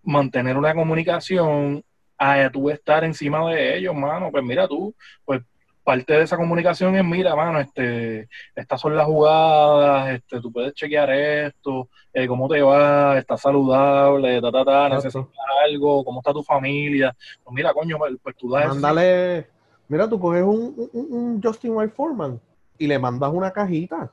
[0.03, 1.83] mantener una comunicación
[2.17, 5.41] a tú estar encima de ellos, mano, pues mira tú, pues
[5.83, 10.73] parte de esa comunicación es, mira, mano, este, estas son las jugadas, este, tú puedes
[10.73, 15.27] chequear esto, eh, cómo te va, estás saludable, ta, ta, ta, necesitas
[15.65, 17.15] algo, cómo está tu familia.
[17.43, 18.67] Pues mira, coño, pues, pues tú das...
[18.67, 19.47] Mándale,
[19.87, 22.39] mira, tú coges un, un, Justin White Foreman
[22.77, 24.11] y le mandas una cajita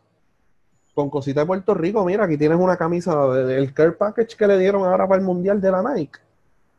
[0.94, 2.04] con cositas de Puerto Rico.
[2.04, 5.60] Mira, aquí tienes una camisa del care package que le dieron ahora para el Mundial
[5.60, 6.25] de la Nike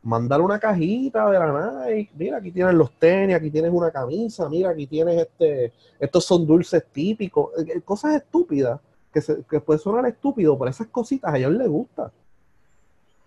[0.07, 4.47] mandar una cajita de la Nike, mira, aquí tienes los tenis, aquí tienes una camisa,
[4.47, 8.79] mira, aquí tienes este, estos son dulces típicos, eh, eh, cosas estúpidas,
[9.11, 12.09] que, se, que puede sonar estúpido, pero esas cositas a ellos les gustan.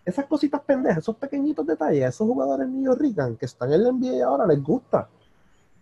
[0.07, 4.25] Esas cositas pendejas, esos pequeñitos detalles, esos jugadores New Rican que están en la NBA
[4.25, 5.07] ahora les gusta.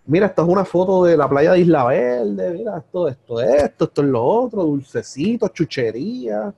[0.04, 3.84] mira, esto es una foto de la playa de Isla Verde, mira, esto, esto, esto,
[3.84, 6.52] esto es lo otro, dulcecitos, chuchería.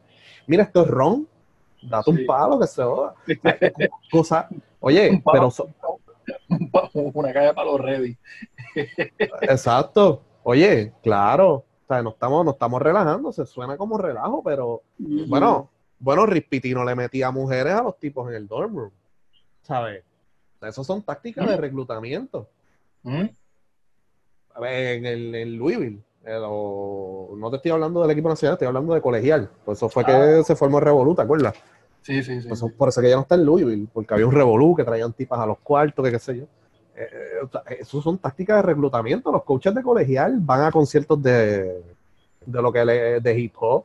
[0.47, 1.29] Mira, esto es ron,
[1.83, 3.15] date un palo que se joda.
[4.11, 4.49] Cosa,
[4.81, 5.69] oye, pero so-
[6.93, 8.17] Una calle para los ready.
[9.43, 10.23] exacto.
[10.43, 15.69] Oye, claro, o sea, no estamos, no estamos relajando, se suena como relajo, pero bueno,
[15.99, 18.91] bueno, Rispitino le metía mujeres a los tipos en el dorm room,
[19.63, 20.03] ¿sabes?
[20.63, 22.49] Esas son tácticas de reclutamiento.
[23.03, 23.25] ¿Mm?
[24.55, 26.03] A ver, en el en Louisville.
[26.25, 29.49] Eh, no te estoy hablando del equipo nacional, estoy hablando de colegial.
[29.65, 30.43] Por eso fue que Ah.
[30.43, 31.55] se formó el Revolú, ¿te acuerdas?
[32.03, 32.49] Sí, sí, sí.
[32.49, 34.85] Por eso, por eso que ya no está en Louisville, porque había un Revolú que
[34.85, 36.45] traían tipas a los cuartos, que qué sé yo.
[36.97, 37.09] Eh,
[37.71, 39.31] eh, eso son tácticas de reclutamiento.
[39.33, 41.83] Los coaches de colegial van a conciertos de,
[42.47, 43.85] de lo que le, de hip hop.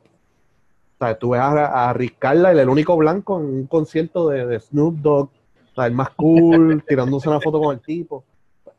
[0.98, 4.46] O sea, tú ves a, a Rick Carlisle, el único blanco en un concierto de,
[4.46, 8.24] de Snoop Dogg, o sea, el más cool, tirándose una foto con el tipo.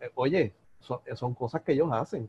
[0.01, 2.27] Eh, Oye, son, son cosas que ellos hacen.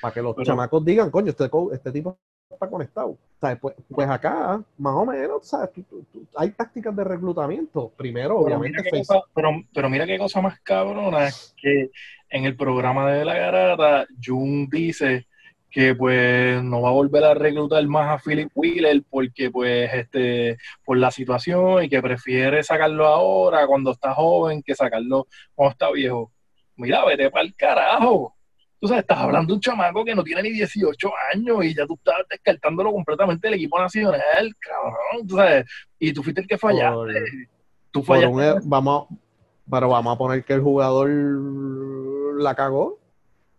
[0.00, 2.18] Para que los Pero- chamacos digan, coño, este, este tipo
[2.50, 3.16] está conectado.
[3.40, 5.72] Sea, pues, pues acá, más o menos, ¿sabes?
[5.72, 7.92] Tú- tú- tú- hay tácticas de reclutamiento.
[7.96, 11.28] Primero, Pero obviamente, mira, cosa, pero, pero mira qué cosa más cabrona
[11.60, 11.90] que
[12.30, 15.26] en el programa de la garata, Jun dice
[15.68, 20.56] que pues no va a volver a reclutar más a Philip Wheeler porque pues este
[20.84, 25.90] por la situación y que prefiere sacarlo ahora cuando está joven que sacarlo cuando está
[25.90, 26.32] viejo.
[26.76, 28.35] Mira, vete para el carajo.
[28.86, 31.84] Tú sabes, estás hablando de un chamaco que no tiene ni 18 años y ya
[31.88, 35.26] tú estás descartándolo completamente del equipo nacional, cabrón.
[35.26, 35.64] Tú sabes,
[35.98, 36.94] y tú fuiste el que fallaste.
[36.94, 37.12] Por-
[37.90, 38.32] Tú por fallaste.
[38.32, 39.08] un er- vamos,
[39.68, 41.10] pero vamos a poner que el jugador
[42.40, 43.00] la cagó.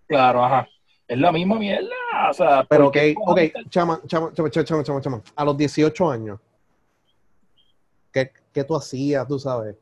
[0.08, 0.66] Claro, ajá.
[1.06, 1.90] Es la misma mierda.
[2.30, 5.22] O sea, Pero ¿por ok, ok, chama, chama, chama, chama, chama, chama.
[5.36, 6.40] A los 18 años,
[8.14, 9.76] ¿qué, qué tú hacías, tú sabes?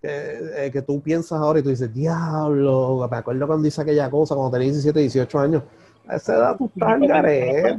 [0.00, 4.08] Que, eh, que tú piensas ahora y tú dices, diablo, me acuerdo cuando hice aquella
[4.08, 5.62] cosa cuando tenía 17, 18 años.
[6.06, 7.76] A esa edad tú estás al garete.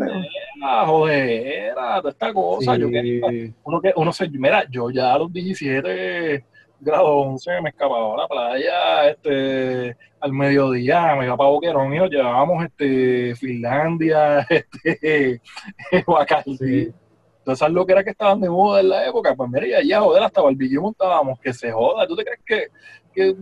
[0.62, 2.76] Ah, jodera, toda esta cosa.
[2.76, 6.46] Yo quería, uno, que, uno se, mira, yo ya a los 17
[6.80, 11.98] grado 11 me escapaba a la playa, este, al mediodía, me iba para Boquerón y
[11.98, 14.48] nos llevábamos, este, Finlandia,
[14.84, 15.42] este,
[16.08, 16.58] Bacardi.
[16.58, 16.94] Sí.
[17.50, 20.22] Todas esas loqueras que estaban de moda en la época, pues mira, y allá, joder,
[20.22, 22.06] hasta Barbillo montábamos, que se joda.
[22.06, 22.70] ¿Tú te crees
[23.16, 23.36] que,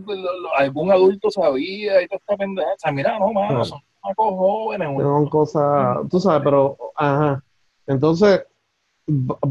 [0.57, 2.69] algún adulto sabía y toda esta pendeja?
[2.69, 3.65] O sea, mira, no, mano, No.
[3.65, 4.87] son chamacos jóvenes.
[4.97, 7.43] Son cosas, tú sabes, pero, ajá.
[7.85, 8.45] Entonces,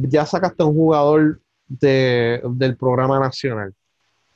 [0.08, 1.38] ya sacaste un jugador
[1.68, 3.74] de, del programa nacional.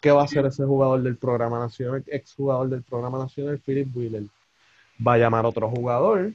[0.00, 3.88] ¿Qué va a hacer ese jugador del programa nacional, ex jugador del programa nacional, Philip
[3.96, 4.24] Wheeler?
[5.06, 6.32] Va a llamar a otro jugador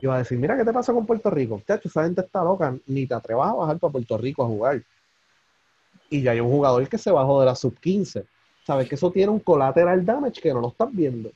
[0.00, 1.60] y va a decir, mira, ¿qué te pasa con Puerto Rico?
[1.66, 4.82] Chacho, esa gente está loca, ni te atrevas a bajar para Puerto Rico a jugar.
[6.10, 8.24] Y ya hay un jugador que se bajó de la sub-15.
[8.66, 11.30] Sabes que eso tiene un collateral damage que no lo estás viendo.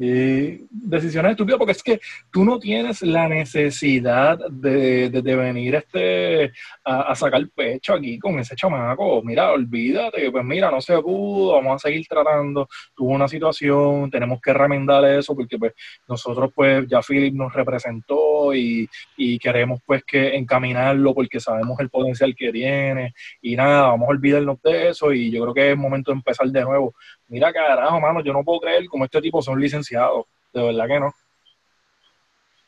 [0.00, 6.52] Y decisiones estúpidas, porque es que tú no tienes la necesidad de, de, venir este,
[6.84, 9.20] a, a sacar pecho aquí con ese chamaco.
[9.24, 12.68] Mira, olvídate, pues mira, no se pudo, vamos a seguir tratando.
[12.94, 15.72] Tuvo una situación, tenemos que remendar eso, porque pues
[16.06, 21.90] nosotros, pues ya Philip nos representó y, y queremos pues que encaminarlo porque sabemos el
[21.90, 23.14] potencial que tiene.
[23.42, 26.46] Y nada, vamos a olvidarnos de eso y yo creo que es momento de empezar
[26.46, 26.94] de nuevo.
[27.28, 30.26] Mira, carajo, mano, yo no puedo creer como este tipo son licenciados.
[30.52, 31.14] De verdad que no.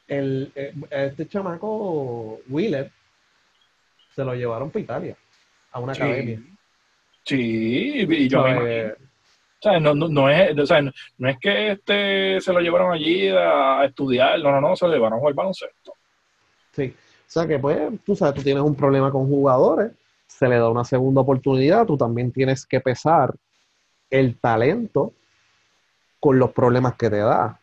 [0.07, 2.91] el, eh, este chamaco Wheeler
[4.15, 5.17] se lo llevaron para Italia
[5.73, 6.43] a una academia.
[7.25, 8.69] Sí, y yo me ¿Sabes?
[8.69, 9.11] imagino.
[9.61, 12.61] O sea, no, no, no es, o sea, no, no es que este se lo
[12.61, 15.93] llevaron allí a estudiar, no, no, no, se lo llevaron a jugar baloncesto.
[16.73, 16.95] Sí.
[16.97, 19.93] O sea que, pues, tú sabes, tú tienes un problema con jugadores,
[20.27, 23.35] se le da una segunda oportunidad, tú también tienes que pesar
[24.11, 25.13] el talento
[26.19, 27.59] con los problemas que te da,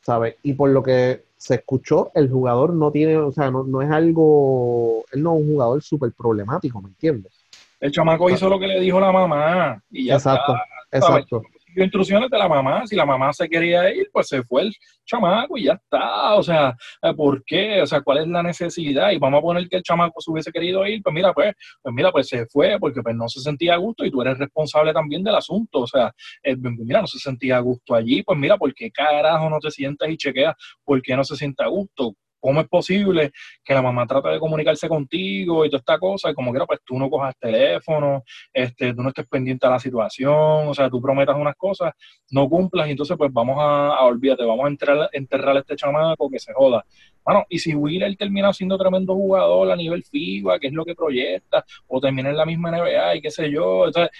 [0.00, 0.36] ¿sabes?
[0.42, 3.90] Y por lo que se escuchó, el jugador no tiene, o sea, no, no es
[3.90, 7.32] algo, él no es un jugador súper problemático, ¿me entiendes?
[7.80, 10.54] El chamaco hizo lo que le dijo la mamá y ya Exacto,
[10.90, 10.98] está.
[10.98, 11.42] exacto.
[11.76, 12.86] Instrucciones de la mamá.
[12.86, 14.72] Si la mamá se quería ir, pues se fue el
[15.04, 16.34] chamaco y ya está.
[16.34, 17.82] O sea, eh, ¿por qué?
[17.82, 19.10] O sea, ¿cuál es la necesidad?
[19.10, 21.94] Y vamos a poner que el chamaco se hubiese querido ir, pues mira, pues, pues
[21.94, 24.92] mira, pues se fue porque pues no se sentía a gusto y tú eres responsable
[24.92, 25.80] también del asunto.
[25.80, 29.48] O sea, eh, mira, no se sentía a gusto allí, pues mira, ¿por qué carajo
[29.50, 30.54] no te sientas y chequeas
[30.84, 32.14] por qué no se siente a gusto?
[32.42, 33.30] ¿Cómo es posible
[33.64, 36.28] que la mamá trate de comunicarse contigo y toda esta cosa?
[36.28, 39.78] Y como quiera, pues tú no cojas teléfono, este, tú no estés pendiente a la
[39.78, 41.92] situación, o sea, tú prometas unas cosas,
[42.32, 45.76] no cumplas, y entonces pues vamos a, a olvídate, vamos a entrar, enterrar a este
[45.76, 46.84] chamaco que se joda.
[47.24, 50.96] Bueno, y si Wheeler termina siendo tremendo jugador a nivel FIBA, que es lo que
[50.96, 54.10] proyecta, o termina en la misma NBA y qué sé yo, entonces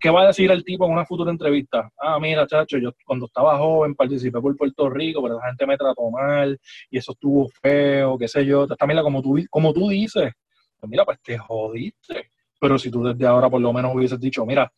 [0.00, 1.90] ¿qué va a decir el tipo en una futura entrevista?
[1.98, 5.76] Ah, mira, chacho, yo cuando estaba joven participé por Puerto Rico, pero la gente me
[5.76, 6.58] trató mal
[6.90, 8.66] y eso estuvo feo, qué sé yo.
[8.66, 10.32] También como tú, como tú dices,
[10.78, 12.30] pues mira, pues te jodiste.
[12.58, 14.70] Pero si tú desde ahora por lo menos hubieses dicho, mira,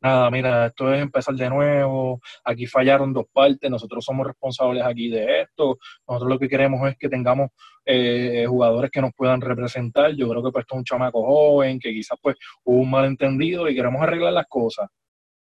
[0.00, 5.08] nada, mira, esto es empezar de nuevo, aquí fallaron dos partes, nosotros somos responsables aquí
[5.08, 7.50] de esto, nosotros lo que queremos es que tengamos
[7.84, 11.78] eh, jugadores que nos puedan representar, yo creo que pues esto es un chamaco joven,
[11.78, 14.88] que quizás pues hubo un malentendido y queremos arreglar las cosas.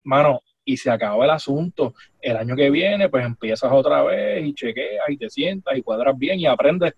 [0.04, 1.94] Mano, y se acaba el asunto.
[2.20, 6.16] El año que viene, pues empiezas otra vez y chequeas y te sientas y cuadras
[6.16, 6.92] bien y aprendes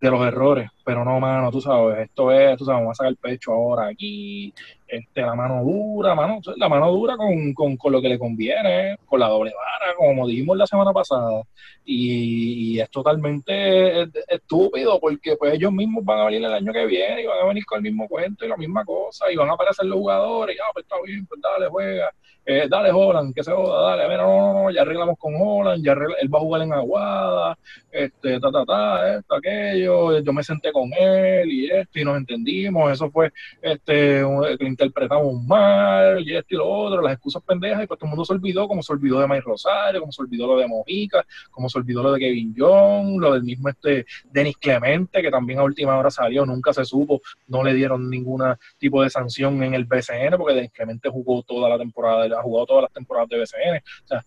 [0.00, 3.10] de los errores, pero no, mano, tú sabes, esto es, tú sabes, vamos a sacar
[3.12, 4.52] el pecho ahora aquí,
[4.88, 8.96] este, la mano dura, mano, la mano dura con, con, con lo que le conviene,
[9.06, 11.44] con la doble vara, como dijimos la semana pasada,
[11.84, 17.22] y, es totalmente estúpido, porque pues ellos mismos van a venir el año que viene
[17.22, 19.52] y van a venir con el mismo cuento y la misma cosa, y van a
[19.52, 22.10] aparecer los jugadores, y ah, pues está bien, pues dale, juega,
[22.46, 25.84] eh, dale Holland, que se joda, dale, mira, no, no, no, ya arreglamos con Holland,
[25.84, 27.56] ya él va a jugar en Aguada,
[27.92, 32.16] este, ta, ta, ta, esto, aquello, yo me senté con él y esto, y nos
[32.16, 34.22] entendimos, eso fue, este,
[34.58, 38.10] que interpretamos mal, y esto y lo otro, las excusas pendejas, y pues todo el
[38.10, 41.24] mundo se olvidó, como se olvidó de Mike Rosario, como se olvidó lo de Mojica,
[41.50, 45.58] como se olvidó lo de Kevin Young, lo del mismo este Denis Clemente, que también
[45.58, 48.42] a última hora salió, nunca se supo, no le dieron ningún
[48.78, 52.66] tipo de sanción en el BCN, porque Denis Clemente jugó toda la temporada ha jugado
[52.66, 53.82] todas las temporadas de BCN.
[54.04, 54.24] O sea,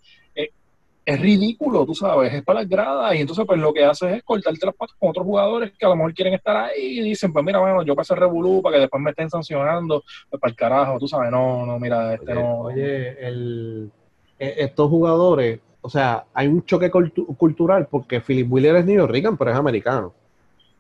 [1.06, 4.24] es ridículo, tú sabes, es para las gradas y entonces pues lo que hace es
[4.24, 7.34] cortarte las patas con otros jugadores que a lo mejor quieren estar ahí y dicen,
[7.34, 10.56] pues mira, bueno, yo pasé revolú para que después me estén sancionando, pues para el
[10.56, 12.62] carajo, tú sabes, no, no, mira, este no...
[12.62, 13.92] Oye, el,
[14.40, 19.38] e, estos jugadores, o sea, hay un choque cultural porque Philip Wheeler es New Rican,
[19.38, 20.14] pero es americano.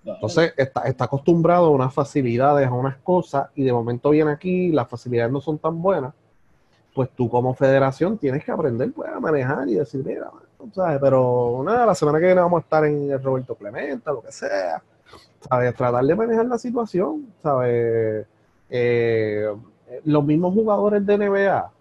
[0.05, 4.69] Entonces está, está acostumbrado a unas facilidades, a unas cosas, y de momento viene aquí,
[4.71, 6.13] las facilidades no son tan buenas
[6.93, 10.29] pues tú como federación tienes que aprender pues, a manejar y decir, mira,
[10.73, 10.99] ¿sabes?
[11.01, 14.82] pero nada, la semana que viene vamos a estar en Roberto Clemente, lo que sea,
[15.49, 15.75] ¿sabes?
[15.75, 18.25] Tratar de manejar la situación, ¿sabes?
[18.69, 19.47] Eh,
[20.06, 21.71] los mismos jugadores de NBA,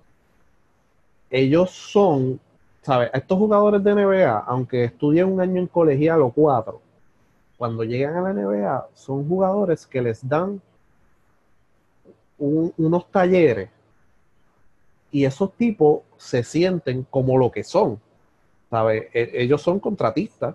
[1.31, 2.41] ellos son,
[2.81, 3.11] ¿sabes?
[3.13, 6.81] Estos jugadores de NBA, aunque estudien un año en colegial o cuatro,
[7.59, 10.61] cuando llegan a la NBA, son jugadores que les dan
[12.39, 13.71] unos talleres
[15.13, 18.01] y esos tipos se sienten como lo que son.
[18.73, 19.05] ¿sabes?
[19.13, 20.55] E, ellos son contratistas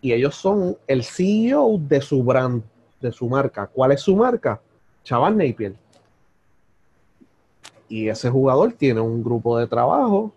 [0.00, 2.62] y ellos son el CEO de su brand,
[3.02, 3.66] de su marca.
[3.66, 4.58] ¿Cuál es su marca?
[5.04, 5.74] Chaval Napier.
[7.86, 10.32] Y ese jugador tiene un grupo de trabajo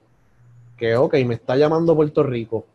[0.76, 2.66] que, ok, me está llamando Puerto Rico.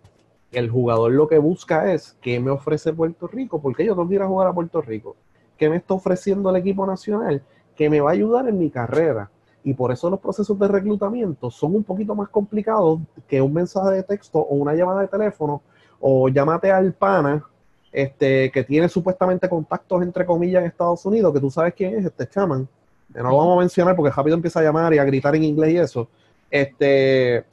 [0.51, 4.29] El jugador lo que busca es qué me ofrece Puerto Rico, porque yo no quiero
[4.29, 5.15] jugar a Puerto Rico.
[5.59, 7.43] ¿Qué me está ofreciendo el equipo nacional?
[7.75, 9.31] Que me va a ayudar en mi carrera
[9.67, 13.97] y por eso los procesos de reclutamiento son un poquito más complicados que un mensaje
[13.97, 15.61] de texto o una llamada de teléfono
[15.99, 17.45] o llámate al pana
[17.91, 22.05] este, que tiene supuestamente contactos entre comillas en Estados Unidos, que tú sabes quién es,
[22.05, 22.69] este chaman.
[23.13, 25.73] No lo vamos a mencionar porque rápido empieza a llamar y a gritar en inglés
[25.73, 26.09] y eso.
[26.49, 27.45] Este,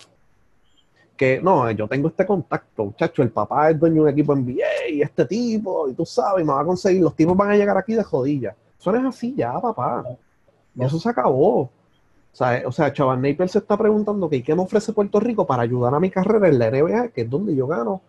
[1.17, 4.89] que no, yo tengo este contacto, muchacho, el papá es dueño de un equipo NBA
[4.91, 7.76] y este tipo, y tú sabes, me va a conseguir, los tipos van a llegar
[7.76, 8.56] aquí de jodilla.
[8.80, 10.04] Eso no es así ya, papá.
[10.76, 11.71] Y eso se acabó.
[12.33, 15.45] O sea, o sea, Chaval Napier se está preguntando que qué me ofrece Puerto Rico
[15.45, 18.01] para ayudar a mi carrera en la NBA, que es donde yo gano un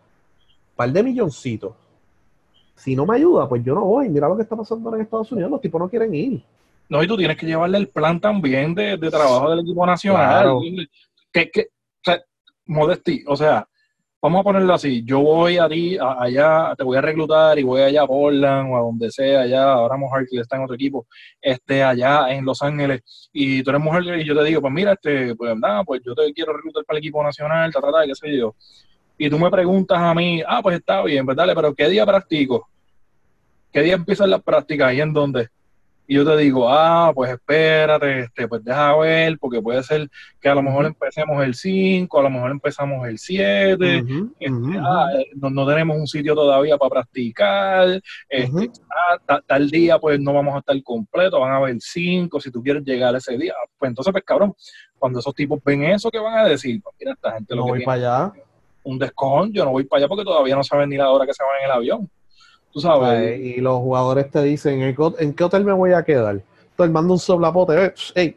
[0.74, 1.74] par de milloncitos.
[2.74, 4.08] Si no me ayuda, pues yo no voy.
[4.08, 6.42] Mira lo que está pasando en Estados Unidos, los tipos no quieren ir.
[6.88, 10.58] No, y tú tienes que llevarle el plan también de, trabajo del equipo nacional.
[11.30, 12.22] Que, que, o sea,
[12.66, 13.68] modesti, o sea,
[14.24, 17.82] vamos a ponerlo así, yo voy a ti, allá, te voy a reclutar y voy
[17.82, 19.98] allá a Portland o a donde sea, allá, ahora
[20.30, 21.06] que está en otro equipo,
[21.42, 23.02] este, allá en Los Ángeles,
[23.34, 26.14] y tú eres mujer y yo te digo, pues mira, este, pues nada, pues yo
[26.14, 28.54] te quiero reclutar para el equipo nacional, ta, ta, ta, qué sé yo.
[29.18, 32.06] Y tú me preguntas a mí, ah, pues está bien, pues dale, pero ¿qué día
[32.06, 32.66] practico?
[33.70, 35.48] ¿Qué día empiezan las prácticas y en dónde?
[36.06, 40.08] Y yo te digo, ah, pues espérate, este, pues deja ver, porque puede ser
[40.40, 44.04] que a lo mejor empecemos el 5, a lo mejor empezamos el 7,
[44.38, 48.70] este, ah, eh, no, tenemos un sitio todavía para practicar, este,
[49.28, 52.62] ah, tal día pues no vamos a estar completo, van a haber 5, si tú
[52.62, 54.54] quieres llegar ese día, pues entonces pues cabrón,
[54.98, 56.80] cuando esos tipos ven eso, ¿qué van a decir?
[56.82, 58.32] Pues mira, esta gente no lo que voy para allá.
[58.82, 61.32] Un descon, yo no voy para allá porque todavía no saben ni la hora que
[61.32, 62.10] se van en el avión.
[62.76, 63.40] Sabes.
[63.40, 66.40] y los jugadores te dicen, ¿en qué hotel me voy a quedar?
[66.70, 68.36] Entonces mando un soplapote, hey,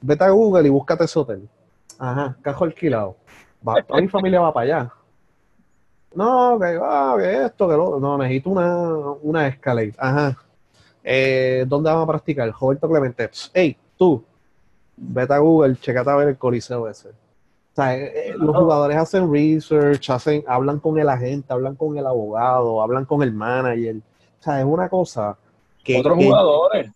[0.00, 1.48] vete a Google y búscate ese hotel.
[1.98, 3.16] Ajá, cajo alquilado.
[3.66, 4.92] Va, toda mi familia va para allá.
[6.14, 9.94] No, que, ah, que esto, que lo No, necesito una, una escalade.
[9.98, 10.36] Ajá.
[11.02, 12.52] Eh, ¿Dónde vamos a practicar?
[12.52, 13.30] Roberto Clemente.
[13.52, 14.22] Hey, tú.
[14.96, 17.10] Vete a Google, checate a ver el coliseo ese.
[17.72, 21.96] O sea, eh, eh, los jugadores hacen research, hacen, hablan con el agente, hablan con
[21.96, 23.96] el abogado, hablan con el manager.
[23.96, 25.38] O sea, es una cosa
[25.82, 25.98] que...
[25.98, 26.90] Otros que- jugadores.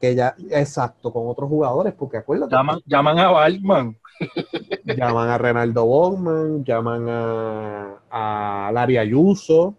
[0.00, 3.96] que ya, exacto, con otros jugadores, porque acuérdate, Llaman, llaman a Balkman.
[4.84, 9.74] llaman a Renaldo Bogman, llaman a, a Larry Ayuso,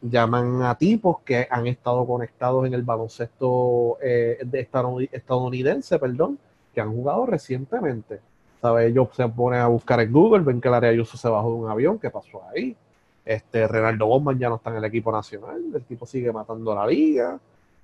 [0.00, 6.38] llaman a tipos que han estado conectados en el baloncesto eh, de estadounid- estadounidense, perdón,
[6.72, 8.20] que han jugado recientemente.
[8.60, 8.90] ¿Sabes?
[8.90, 11.68] Ellos se ponen a buscar en Google, ven que Larry Ayuso se bajó de un
[11.70, 12.74] avión, ¿qué pasó ahí?
[13.24, 16.86] Este, Renaldo Bogman ya no está en el equipo nacional, el tipo sigue matando la
[16.86, 17.38] liga.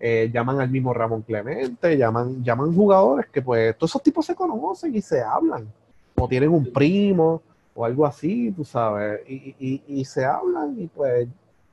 [0.04, 4.34] Eh, llaman al mismo Ramón Clemente, llaman, llaman jugadores que pues todos esos tipos se
[4.34, 5.68] conocen y se hablan,
[6.16, 7.40] o tienen un primo
[7.74, 11.28] o algo así, tú sabes, y, y- y se hablan y pues,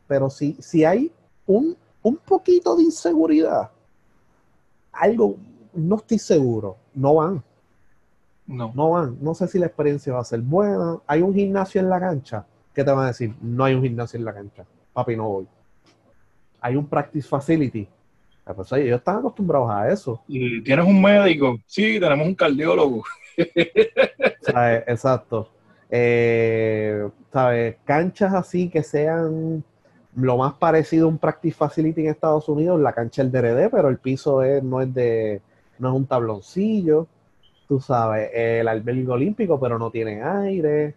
[0.08, 1.12] pero si, si hay
[1.48, 3.72] un, un poquito de inseguridad,
[4.92, 5.36] algo,
[5.74, 7.44] no estoy seguro, no van,
[8.50, 8.72] No.
[8.76, 11.90] no van, no sé si la experiencia va a ser buena, hay un gimnasio en
[11.90, 13.36] la cancha, ¿qué te van a decir?
[13.42, 15.48] No hay un gimnasio en la cancha, papi, no voy.
[16.62, 17.88] Hay un practice facility,
[18.50, 20.24] Ah, pues, ellos están acostumbrados a eso.
[20.28, 21.60] Y tienes un médico.
[21.68, 23.04] Sí, tenemos un cardiólogo.
[24.42, 24.84] ¿sabes?
[24.88, 25.52] Exacto.
[25.88, 27.76] Eh, ¿sabes?
[27.86, 29.64] Canchas así que sean
[30.16, 33.88] lo más parecido a un practice facility en Estados Unidos, la cancha el DRD, pero
[33.88, 35.42] el piso es, no es de,
[35.78, 37.06] no es un tabloncillo,
[37.70, 40.96] tú sabes, el albergue olímpico, pero no tiene aire,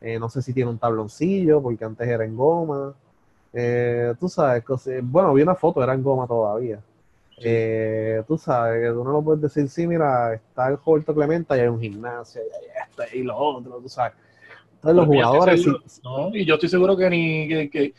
[0.00, 2.94] eh, no sé si tiene un tabloncillo, porque antes era en goma,
[3.54, 6.80] Eh, tú sabes, cosas- bueno, vi una foto, era en goma todavía.
[7.38, 11.56] Eh, tú sabes, que tú no lo puedes decir, sí, mira, está el Roberto Clemente
[11.56, 14.14] y hay un gimnasio y hay esto y lo otro, tú sabes.
[14.74, 17.94] Entonces los estoy jugadores, sí, seguro- no, y yo estoy seguro que ni que, que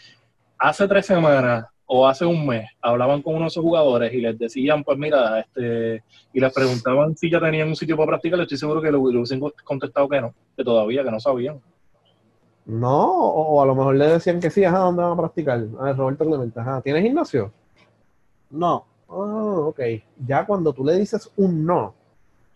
[0.59, 4.37] hace tres semanas o hace un mes hablaban con uno de esos jugadores y les
[4.37, 8.57] decían, pues mira, este, y les preguntaban si ya tenían un sitio para practicar, estoy
[8.57, 11.61] seguro que le, le hubiesen contestado que no, que todavía, que no sabían.
[12.65, 15.65] no, o, a lo mejor le decían que sí, ajá, ¿dónde van a practicar?
[15.79, 17.51] Ah, Roberto Clemente, ajá, ¿tienes gimnasio?
[18.49, 19.79] No, ah, ok.
[20.25, 21.93] Ya cuando tú le dices un no,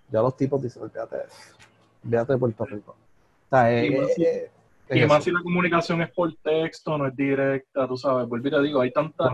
[0.09, 1.55] ya los tipos dicen, olvídate de eso,
[2.03, 2.91] olvídate de Puerto Rico.
[2.91, 4.56] O sea, eh, eh, es
[4.89, 5.25] Y más eso.
[5.25, 8.81] si la comunicación es por texto, no es directa, tú sabes, vuelvo y te digo,
[8.81, 9.25] hay tanta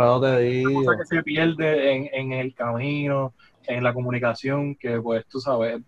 [0.63, 3.33] cosa que se pierde en, en el camino,
[3.67, 5.81] en la comunicación, que pues tú sabes,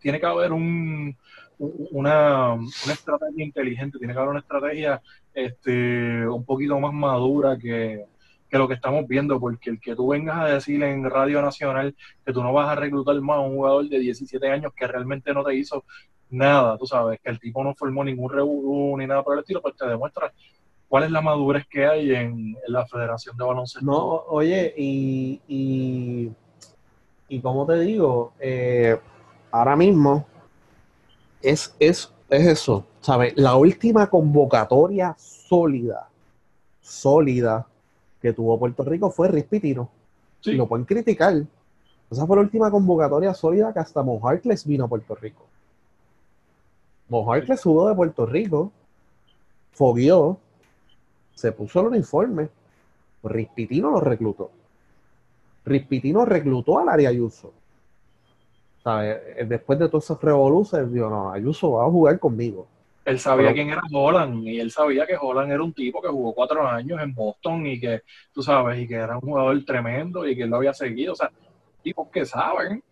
[0.00, 1.16] tiene que haber un,
[1.58, 5.00] un- una, una estrategia inteligente, tiene que haber una estrategia
[5.32, 8.04] este, un poquito más madura que,
[8.50, 11.94] que lo que estamos viendo, porque el que tú vengas a decir en Radio Nacional
[12.26, 15.32] que tú no vas a reclutar más a un jugador de 17 años que realmente
[15.32, 15.84] no te hizo
[16.32, 19.62] nada, tú sabes, que el tipo no formó ningún revolú ni nada por el estilo,
[19.62, 20.32] pues te demuestra
[20.88, 23.86] cuál es la madurez que hay en, en la Federación de Baloncesto.
[23.86, 26.30] No, oye, y, y,
[27.28, 28.98] y como te digo, eh,
[29.50, 30.26] ahora mismo
[31.40, 33.34] es, es, es eso, ¿sabes?
[33.36, 36.08] La última convocatoria sólida,
[36.80, 37.66] sólida
[38.20, 39.88] que tuvo Puerto Rico fue Riz Pitino.
[40.40, 40.52] Sí.
[40.52, 41.34] Lo pueden criticar.
[42.10, 45.46] Esa fue la última convocatoria sólida que hasta Mo Harkless vino a Puerto Rico.
[47.12, 48.72] Mo Harkless jugó de Puerto Rico,
[49.72, 50.38] fogueó,
[51.34, 52.48] se puso el uniforme.
[53.22, 54.50] Rispitino lo reclutó.
[55.66, 57.52] Rispitino reclutó al área Ayuso.
[58.82, 59.18] ¿Sabes?
[59.36, 62.66] Eh, Después de todos esos revoluciones, dijo, no, Ayuso va a jugar conmigo.
[63.04, 66.08] Él sabía Pero- quién era Holland y él sabía que Holland era un tipo que
[66.08, 68.00] jugó cuatro años en Boston y que,
[68.32, 71.12] tú sabes, y que era un jugador tremendo y que él lo había seguido.
[71.12, 71.30] O sea,
[71.82, 72.82] tipos que saben.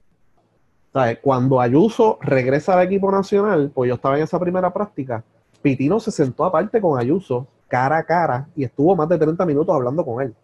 [0.93, 1.19] ¿Sabes?
[1.21, 5.23] Cuando Ayuso regresa al equipo nacional, pues yo estaba en esa primera práctica,
[5.63, 9.75] Pitino se sentó aparte con Ayuso, cara a cara, y estuvo más de 30 minutos
[9.75, 10.35] hablando con él.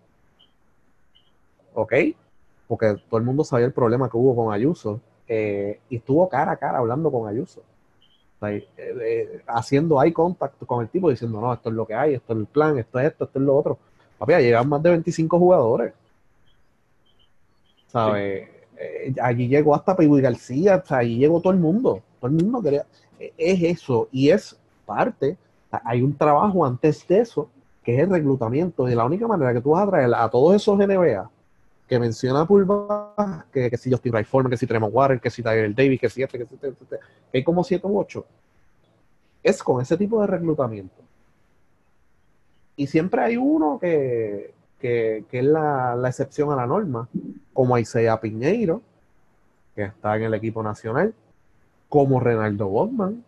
[1.74, 1.92] ¿Ok?
[2.68, 5.00] Porque todo el mundo sabía el problema que hubo con Ayuso.
[5.28, 7.62] eh, y estuvo cara a cara hablando con Ayuso.
[8.42, 12.14] Eh, eh, haciendo eye contact con el tipo, diciendo, no, esto es lo que hay,
[12.14, 13.78] esto es el plan, esto es esto, esto es lo otro.
[14.18, 15.94] Papi, llegan más de 25 jugadores.
[17.88, 18.55] ¿Sabes?
[18.78, 22.02] Eh, allí llegó hasta Pibu García, o sea, allí llegó todo el mundo.
[22.20, 22.84] Todo el mundo quería.
[23.18, 25.36] eh, Es eso, y es parte.
[25.84, 27.48] Hay un trabajo antes de eso,
[27.82, 28.88] que es el reclutamiento.
[28.88, 31.30] Y la única manera que tú vas a traer a todos esos NBA
[31.88, 35.72] que menciona Pulva, que, que si Justin Foreman, que si Tremont Water, que si Tyler
[35.74, 36.96] Davis, que si este, que si este, este,
[37.30, 38.26] que hay como 7 u 8,
[39.42, 40.96] es con ese tipo de reclutamiento.
[42.74, 47.08] Y siempre hay uno que, que, que es la, la excepción a la norma,
[47.52, 48.82] como Isaiah Piñeiro,
[49.74, 51.14] que está en el equipo nacional,
[51.88, 53.24] como Renaldo Botman,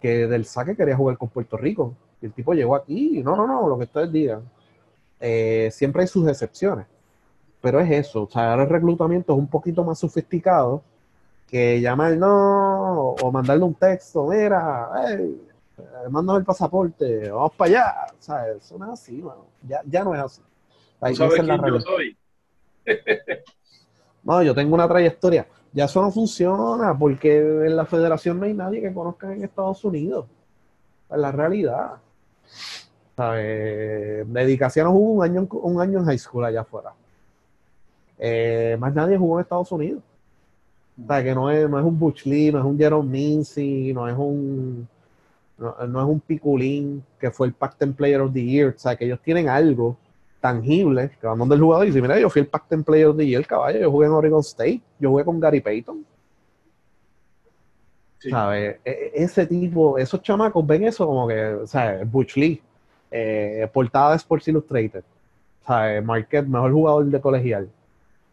[0.00, 1.94] que del saque quería jugar con Puerto Rico.
[2.20, 4.42] Y el tipo llegó aquí, no, no, no, lo que ustedes digan.
[5.20, 6.86] Eh, siempre hay sus excepciones.
[7.60, 10.82] Pero es eso, o sea, ahora el reclutamiento es un poquito más sofisticado
[11.48, 15.40] que llamar no, o mandarle un texto, mira, hey,
[15.78, 17.94] eh, mándame el pasaporte, vamos para allá.
[18.18, 19.24] O sea, eso no es así.
[19.66, 20.42] Ya, ya no es así.
[24.22, 25.46] No, yo tengo una trayectoria.
[25.72, 29.84] Ya eso no funciona porque en la federación no hay nadie que conozca en Estados
[29.84, 30.26] Unidos.
[31.08, 31.92] Es la realidad.
[33.14, 34.26] ¿Sabes?
[34.32, 36.90] Dedicación jugó un año, en- un año en high school allá afuera.
[38.18, 40.02] Eh, más nadie jugó en Estados Unidos.
[41.02, 43.92] O sea, que no es, no es un Butch Lee, no es un Jerome Mincy,
[43.92, 44.88] no es un
[45.58, 48.74] no, no es un Piculín que fue el Pac-10 Player of the Year.
[48.74, 49.96] O sea, que ellos tienen algo
[50.46, 53.26] tangible que van donde el jugador y dice, mira, yo fui el Pac-10 Player the
[53.26, 56.04] Year, caballo, yo jugué en Oregon State, yo jugué con Gary Payton.
[58.18, 58.30] Sí.
[58.30, 58.76] ¿Sabes?
[58.84, 62.10] E- e- Ese tipo, esos chamacos ven eso como que, ¿sabes?
[62.10, 62.62] Butch Lee,
[63.10, 65.04] eh, portada de Sports Illustrated,
[65.66, 66.02] ¿sabes?
[66.04, 67.68] Marquette, mejor jugador de colegial.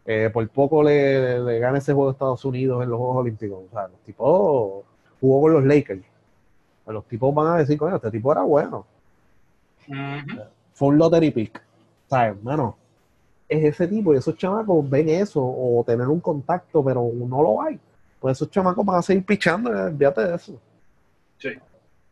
[0.06, 3.58] Eh, por poco le, le gana ese juego de Estados Unidos en los Juegos Olímpicos.
[3.66, 4.84] O sea, los tipos
[5.20, 6.02] jugó con los Lakers.
[6.86, 8.86] Los tipos van a decir, coño, este tipo era bueno.
[10.74, 11.62] Fue un lottery pick.
[12.14, 12.76] ¿sabes, hermano?
[13.48, 17.62] Es ese tipo y esos chamacos ven eso o tener un contacto, pero no lo
[17.62, 17.78] hay.
[18.20, 20.60] Pues esos chamacos van a seguir pichando, olvídate de eso.
[21.38, 21.50] Sí.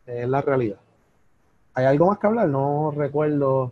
[0.05, 0.77] Es la realidad.
[1.73, 2.47] ¿Hay algo más que hablar?
[2.49, 3.71] No recuerdo.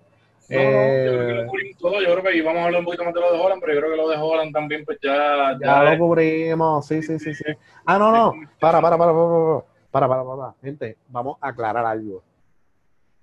[0.49, 2.01] No, eh, yo creo que lo eh, cubrimos todo.
[2.01, 3.79] Yo creo que íbamos a hablar un poquito más de lo de Holland, pero yo
[3.79, 5.57] creo que lo de Holland también, pues ya.
[5.61, 7.43] Ya, ya lo cubrimos, sí, sí, sí, sí.
[7.85, 8.33] Ah, no, no.
[8.59, 10.53] Para, para, para, para, para, para, para, para.
[10.63, 12.23] Gente, vamos a aclarar algo.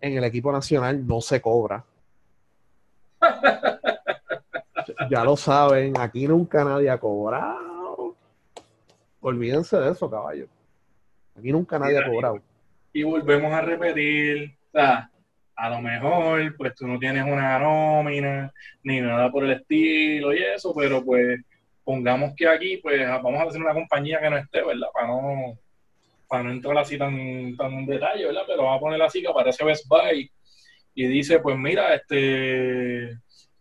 [0.01, 1.83] En el equipo nacional no se cobra
[5.11, 8.16] ya lo saben, aquí nunca nadie ha cobrado.
[9.21, 10.47] Olvídense de eso, caballo.
[11.39, 12.41] Aquí nunca nadie ha cobrado.
[12.93, 15.11] y volvemos a repetir, o sea,
[15.57, 18.53] a lo mejor, pues tú no tienes una nómina,
[18.83, 21.41] ni nada por el estilo y eso, pero pues
[21.85, 24.89] pongamos que aquí, pues vamos a hacer una compañía que no esté, ¿verdad?
[24.93, 25.59] Para no,
[26.29, 28.43] para no entrar así tan, tan en detalle, ¿verdad?
[28.47, 30.31] Pero vamos a poner así que aparece Best Buy
[31.05, 33.11] y dice, pues mira, este,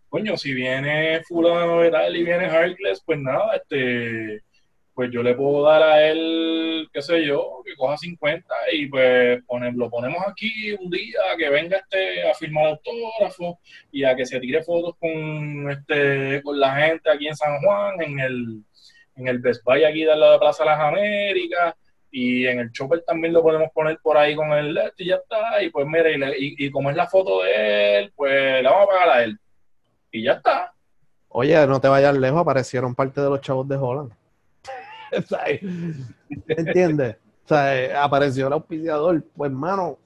[0.09, 4.41] coño, si viene fulano de tal y viene Harkless, pues nada, este,
[4.93, 9.43] pues yo le puedo dar a él, qué sé yo, que coja 50 y pues
[9.45, 13.59] pone- lo ponemos aquí un día, que venga este a firmar autógrafo
[13.91, 18.01] y a que se tire fotos con este con la gente aquí en San Juan,
[18.01, 18.63] en el,
[19.17, 21.75] en el Best Buy aquí de la Plaza de las Américas,
[22.11, 25.15] y en el Chopper también lo podemos poner por ahí con el LED y ya
[25.15, 28.63] está, y pues mira, y, le- y- y como es la foto de él, pues
[28.63, 29.39] la vamos a pagar a él.
[30.11, 30.73] Y ya está.
[31.29, 34.11] Oye, no te vayas lejos, aparecieron parte de los chavos de Holland.
[36.47, 37.15] ¿Entiendes?
[37.45, 39.23] O sea, apareció el auspiciador.
[39.35, 39.97] Pues, hermano,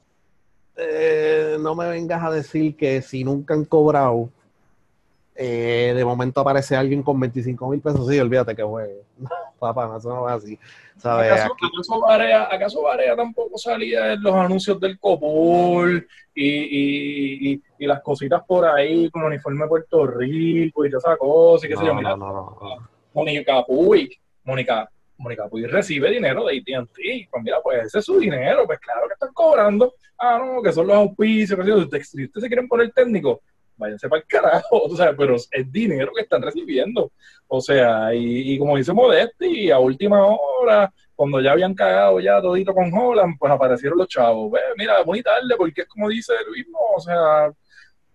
[0.76, 4.30] eh, no me vengas a decir que si nunca han cobrado,
[5.36, 8.08] eh, de momento aparece alguien con 25 mil pesos.
[8.08, 9.02] Sí, olvídate que juegue.
[9.18, 9.30] No,
[9.60, 10.58] papá, no, eso no va así.
[10.98, 11.32] ¿Sabes?
[11.32, 17.62] ¿Acaso, acaso Barea, acaso Barea tampoco salía en los anuncios del Copol y, y, y,
[17.80, 21.66] y las cositas por ahí con el uniforme de Puerto Rico y toda esa cosa
[21.66, 21.94] y qué sé yo?
[21.94, 22.90] no, Mira, no, no, no.
[23.14, 27.28] Mónica Puig, Mónica, Mónica Puig recibe dinero de AT&T.
[27.30, 29.94] Pues mira, pues ese es su dinero, pues claro que están cobrando.
[30.18, 31.60] Ah, no, que son los auspicios,
[31.90, 33.42] que si ustedes se quieren poner técnico,
[33.82, 37.12] váyanse para el carajo, o sea, pero es dinero que están recibiendo.
[37.48, 42.74] O sea, y, como dice Modesti, a última hora, cuando ya habían cagado ya todito
[42.74, 44.52] con Holland, pues aparecieron los chavos.
[44.78, 47.52] Mira, muy tarde, porque es como dice Luis, no, o sea,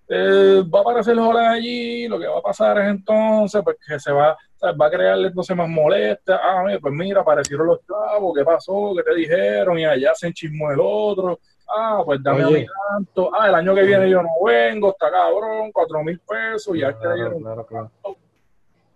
[0.08, 3.98] eh, va a aparecer Holland allí, lo que va a pasar es entonces, pues que
[3.98, 6.40] se va, va a crearle entonces más molestia.
[6.42, 8.94] Ah, pues mira, aparecieron los chavos, ¿qué pasó?
[8.96, 9.78] ¿Qué te dijeron?
[9.78, 11.40] Y allá se enchismó el otro.
[11.68, 12.60] Ah, pues dame a Oye.
[12.60, 13.30] mí tanto.
[13.34, 17.38] Ah, el año que viene yo no vengo, está cabrón, cuatro mil pesos, y Claro,
[17.38, 17.90] claro, claro.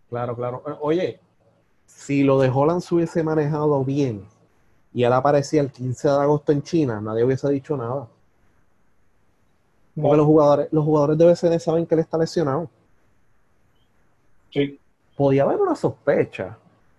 [0.08, 0.62] Claro, claro.
[0.66, 1.20] Eh, Oye,
[1.86, 4.24] si lo de Holland se hubiese manejado bien
[4.92, 8.06] y él aparecía el 15 de agosto en China, nadie hubiese dicho nada.
[10.00, 12.68] Porque los jugadores, los jugadores de BCN saben que él está lesionado.
[14.50, 14.78] Sí.
[15.16, 16.56] Podía haber una sospecha.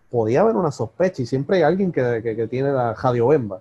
[0.09, 3.59] Podía haber una sospecha y siempre hay alguien que, que- que tiene la radio bemba.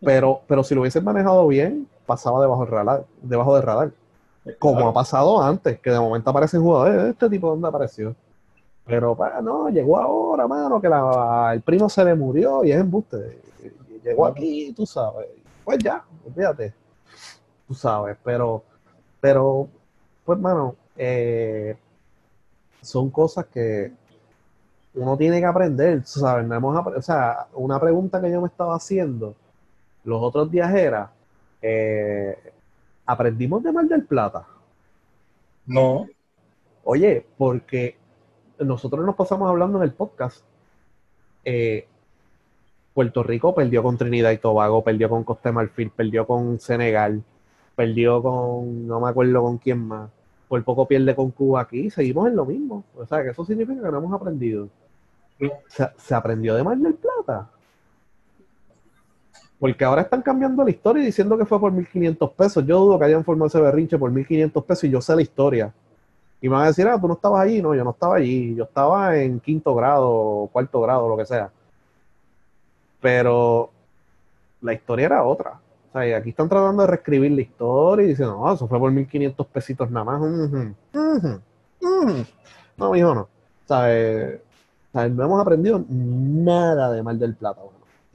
[0.00, 3.90] Pero, pero si lo hubiesen manejado bien, pasaba debajo del radar, debajo del radar.
[4.58, 4.88] Como Claro.
[4.90, 8.14] ha pasado antes, que de momento aparecen jugadores, "Eh, este tipo dónde apareció.
[8.86, 12.80] Pero pa, no, llegó ahora, mano, que la- el primo se le murió y es
[12.80, 13.40] embuste.
[14.02, 15.26] Llegó aquí, tú sabes.
[15.64, 16.72] Pues ya, olvídate.
[17.66, 18.62] Tú sabes, pero,
[19.20, 19.68] pero,
[20.24, 21.76] pues, mano, eh,
[22.80, 23.92] son cosas que
[24.94, 26.46] uno tiene que aprender, ¿sabes?
[26.46, 29.34] No hemos o sea, una pregunta que yo me estaba haciendo
[30.04, 31.10] los otros días era,
[31.62, 32.36] eh,
[33.06, 34.46] ¿aprendimos de Mar del Plata?
[35.66, 36.06] No,
[36.90, 37.96] Oye, porque
[38.58, 40.42] nosotros nos pasamos hablando en el podcast
[41.44, 41.86] eh,
[42.94, 47.22] Puerto Rico perdió con Trinidad y Tobago, perdió con Costa de Marfil, perdió con Senegal,
[47.76, 50.10] perdió con, no me acuerdo con quién más.
[50.48, 52.84] Por poco pierde con Cuba aquí, seguimos en lo mismo.
[52.96, 54.68] O sea, que eso significa que no hemos aprendido.
[55.68, 57.50] Se, se aprendió de Mar del Plata.
[59.58, 62.64] Porque ahora están cambiando la historia y diciendo que fue por 1.500 pesos.
[62.64, 65.72] Yo dudo que hayan formado ese berrinche por 1.500 pesos y yo sé la historia.
[66.40, 67.60] Y me van a decir, ah, tú no estabas allí.
[67.60, 68.54] No, yo no estaba allí.
[68.54, 71.50] Yo estaba en quinto grado, cuarto grado, lo que sea.
[73.00, 73.70] Pero
[74.60, 75.60] la historia era otra.
[75.88, 78.78] O sea, y aquí están tratando de reescribir la historia y diciendo, no, eso fue
[78.78, 80.20] por 1.500 pesitos nada más.
[80.20, 81.40] Ujú, ujú,
[81.80, 82.24] ujú.
[82.76, 83.28] No, mijo, no.
[83.66, 84.40] ¿Sabes?
[84.92, 85.12] ¿Sabes?
[85.12, 87.60] No hemos aprendido nada de Mar del Plata.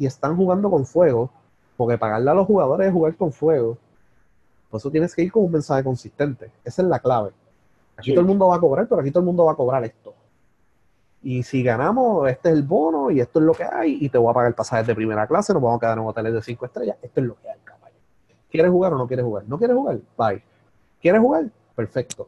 [0.03, 1.29] Y están jugando con fuego,
[1.77, 3.77] porque pagarle a los jugadores es jugar con fuego.
[4.69, 6.51] Por eso tienes que ir con un mensaje consistente.
[6.65, 7.31] Esa es la clave.
[7.95, 8.13] Aquí Sí.
[8.13, 10.13] todo el mundo va a cobrar, pero aquí todo el mundo va a cobrar esto.
[11.21, 14.17] Y si ganamos, este es el bono y esto es lo que hay, y te
[14.17, 16.65] voy a pagar pasajes de primera clase, nos vamos a quedar en hoteles de cinco
[16.65, 17.95] estrellas, esto es lo que hay, caballo.
[18.51, 19.45] ¿Quieres jugar o no quieres jugar?
[19.47, 19.99] ¿No quieres jugar?
[20.17, 20.43] Bye.
[21.01, 21.45] ¿Quieres jugar?
[21.77, 22.27] Perfecto.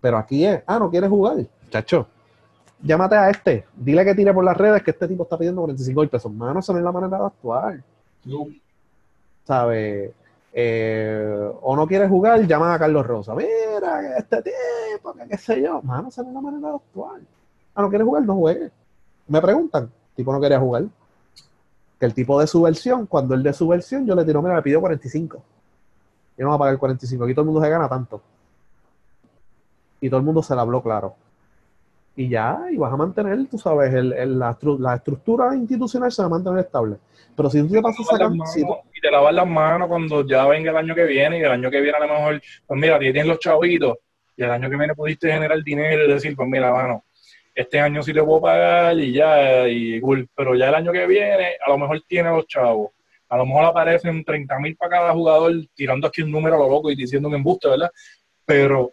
[0.00, 1.36] Pero aquí es, ah, no quieres jugar,
[1.70, 2.08] chacho.
[2.80, 6.00] Llámate a este, dile que tire por las redes que este tipo está pidiendo 45
[6.00, 6.32] mil pesos.
[6.32, 7.82] Mano, esa no es la manera de actuar.
[9.44, 10.12] ¿sabes?
[10.52, 13.34] Eh, o no quieres jugar, llaman a Carlos Rosa.
[13.34, 15.80] Mira, este tipo, que qué sé yo.
[15.82, 17.20] Mano, esa no es la manera de actuar.
[17.74, 18.70] Ah, no quieres jugar, no juegues.
[19.26, 20.84] Me preguntan, el tipo no quería jugar.
[21.98, 24.54] Que el tipo de su versión, cuando él de su versión, yo le tiro, mira,
[24.56, 25.42] me pidió 45.
[26.36, 27.24] Yo no voy a pagar 45.
[27.24, 28.20] Aquí todo el mundo se gana tanto.
[30.00, 31.14] Y todo el mundo se la habló claro.
[32.20, 36.20] Y ya, y vas a mantener, tú sabes, el- el- la, la estructura institucional se
[36.22, 36.96] va a mantener estable.
[37.36, 40.44] Pero si tú te pasas sacando, si tú- y te lavas las manos cuando ya
[40.48, 42.98] venga el año que viene y el año que viene a lo mejor, pues mira,
[42.98, 43.98] tienes los chavitos
[44.36, 47.04] y el año que viene pudiste generar dinero y decir, pues mira, mano,
[47.54, 50.28] este año sí te puedo pagar y ya, y cool.
[50.34, 52.90] pero ya el año que viene a lo mejor tiene los chavos.
[53.28, 56.68] A lo mejor aparecen 30 mil para cada jugador tirando aquí un número a lo
[56.68, 57.90] loco y diciendo un embuste, ¿verdad?
[58.44, 58.90] Pero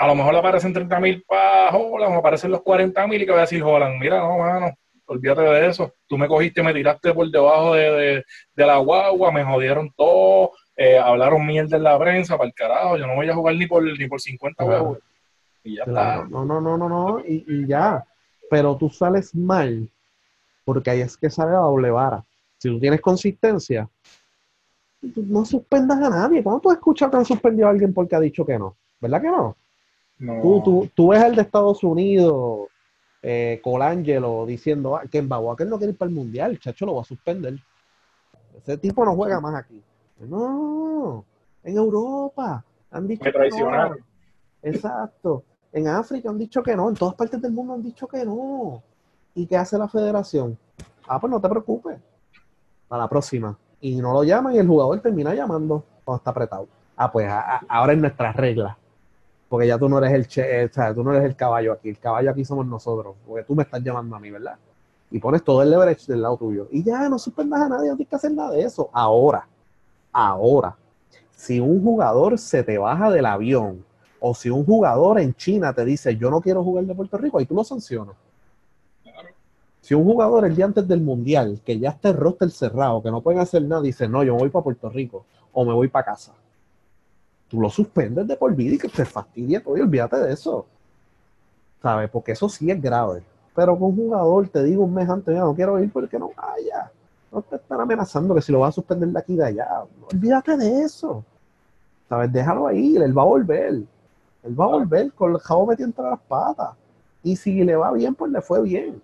[0.00, 3.32] a lo mejor aparecen 30 mil para Holland, o aparecen los 40 mil y que
[3.32, 4.74] va a decir Holland, mira, no, mano,
[5.06, 5.92] olvídate de eso.
[6.06, 8.24] Tú me cogiste, me tiraste por debajo de, de-
[8.56, 12.96] de la guagua, me jodieron todo, eh, hablaron mierda en la prensa, para el carajo,
[12.96, 14.82] yo no voy a jugar ni por, ni por 50 Claro.
[14.84, 14.98] huevos.
[15.62, 16.30] Y ya Claro, está.
[16.30, 18.02] no, no, no, no, no, y, y ya.
[18.48, 19.86] Pero tú sales mal,
[20.64, 22.24] porque ahí es que sale la doble vara.
[22.56, 23.86] Si tú tienes consistencia,
[25.14, 26.42] tú no suspendas a nadie.
[26.42, 28.76] ¿Cuándo tú has escuchado que han suspendido a alguien porque ha dicho que no?
[29.00, 29.56] ¿Verdad que no?
[30.20, 30.40] No.
[30.42, 32.68] Tú, tú, tú ves al de Estados Unidos,
[33.22, 35.28] eh, Colangelo, diciendo ah, que que él
[35.70, 37.54] no quiere ir para el Mundial, chacho, lo va a suspender.
[38.56, 39.82] Ese tipo no juega más aquí.
[40.20, 41.24] No,
[41.64, 43.96] en Europa han dicho Me que no.
[44.62, 45.42] Exacto.
[45.72, 48.82] En África han dicho que no, en todas partes del mundo han dicho que no.
[49.34, 50.58] ¿Y qué hace la federación?
[51.08, 51.96] Ah, pues no te preocupes.
[52.90, 53.56] A la próxima.
[53.80, 56.68] Y no lo llaman y el jugador termina llamando cuando está apretado.
[56.96, 58.76] Ah, pues a- a- ahora es nuestra regla.
[59.50, 61.72] Porque ya tú no eres el che- eh, o sea, tú no eres el caballo
[61.72, 61.90] aquí.
[61.90, 63.16] El caballo aquí somos nosotros.
[63.26, 64.56] Porque tú me estás llamando a mí, ¿verdad?
[65.10, 66.68] Y pones todo el leverage del lado tuyo.
[66.70, 68.88] Y ya no suspendas a nadie, no tienes que hacer nada de eso.
[68.92, 69.46] Ahora,
[70.12, 70.76] ahora,
[71.34, 73.84] si un jugador se te baja del avión
[74.20, 77.38] o si un jugador en China te dice yo no quiero jugar de Puerto Rico,
[77.38, 78.14] ahí tú lo sancionas.
[79.80, 83.10] Si un jugador el día antes del mundial, que ya está el roster cerrado, que
[83.10, 85.88] no pueden hacer nada, dice no, yo me voy para Puerto Rico o me voy
[85.88, 86.32] para casa,
[87.50, 90.64] tú lo suspendes de por vida y que te fastidie todo y olvídate de eso.
[91.82, 92.08] ¿Sabes?
[92.08, 93.22] Porque eso sí es grave.
[93.54, 96.30] Pero con un jugador te digo un mes antes, ya no quiero ir porque no
[96.36, 96.90] vaya.
[97.32, 99.82] No te están amenazando que si lo vas a suspender de aquí y de allá.
[100.12, 101.24] Olvídate de eso.
[102.08, 102.32] ¿Sabes?
[102.32, 103.82] Déjalo ahí, él va a volver.
[104.42, 106.70] Él va a volver con el jabo metido entre las patas.
[107.22, 109.02] Y si le va bien, pues le fue bien.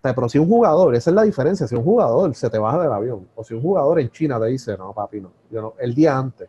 [0.00, 2.92] Pero si un jugador, esa es la diferencia, si un jugador se te baja del
[2.92, 5.94] avión, o si un jugador en China te dice, no, papi, no, yo no, el
[5.94, 6.48] día antes,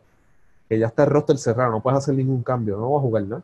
[0.72, 3.24] que ya está el roster cerrado, no puedes hacer ningún cambio, no vas a jugar
[3.24, 3.44] nada.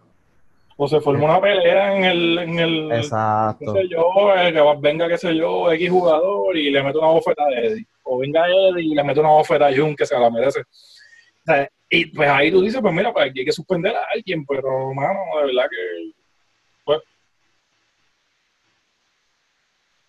[0.78, 3.74] O se formó una pelea en el, en el qué Exacto.
[3.74, 7.44] sé yo, eh, que venga, qué sé yo, X jugador y le mete una bofeta
[7.44, 7.86] a Eddie.
[8.04, 10.62] O venga Eddie y le mete una bofeta a Jun que se la merece.
[10.62, 14.06] O sea, y pues ahí tú dices, pues mira, pues aquí hay que suspender a
[14.16, 16.14] alguien, pero mano, de verdad que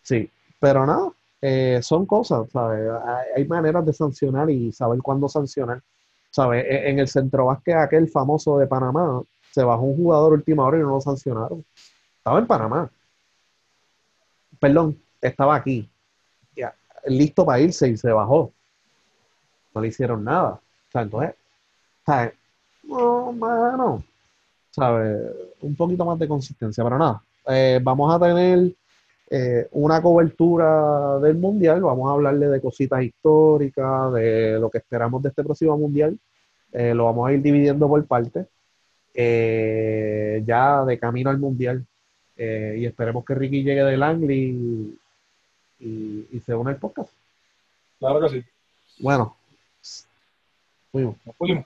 [0.03, 1.11] Sí, pero nada,
[1.43, 2.89] eh, son cosas, ¿sabes?
[3.05, 5.83] Hay, hay maneras de sancionar y saber cuándo sancionar.
[6.39, 6.65] ¿Sabes?
[6.67, 9.21] E- En el centro básquet aquel famoso de Panamá,
[9.51, 11.65] se bajó un jugador última hora y no lo sancionaron.
[12.17, 12.89] Estaba en Panamá.
[14.61, 15.91] Perdón, estaba aquí.
[16.55, 16.73] Ya,
[17.07, 18.53] listo para irse y se bajó.
[19.75, 20.61] No le hicieron nada.
[20.95, 21.35] Entonces.
[22.85, 24.05] No, mano.
[24.71, 25.19] ¿Sabes?
[25.61, 27.21] Un poquito más de consistencia, pero nada.
[27.49, 28.77] Eh, vamos a tener
[29.29, 31.83] eh, una cobertura del mundial.
[31.83, 36.17] Vamos a hablarle de cositas históricas, de lo que esperamos de este próximo mundial.
[36.73, 38.47] Eh, lo vamos a ir dividiendo por partes.
[39.15, 41.85] eh, ya de camino al mundial.
[42.37, 44.35] Eh, y esperemos que Ricky llegue del Angli
[45.81, 47.11] y, y, y se una al podcast.
[47.99, 48.45] Claro que sí.
[49.01, 49.37] Bueno,
[50.93, 51.17] fuimos.
[51.25, 51.65] Nos fuimos.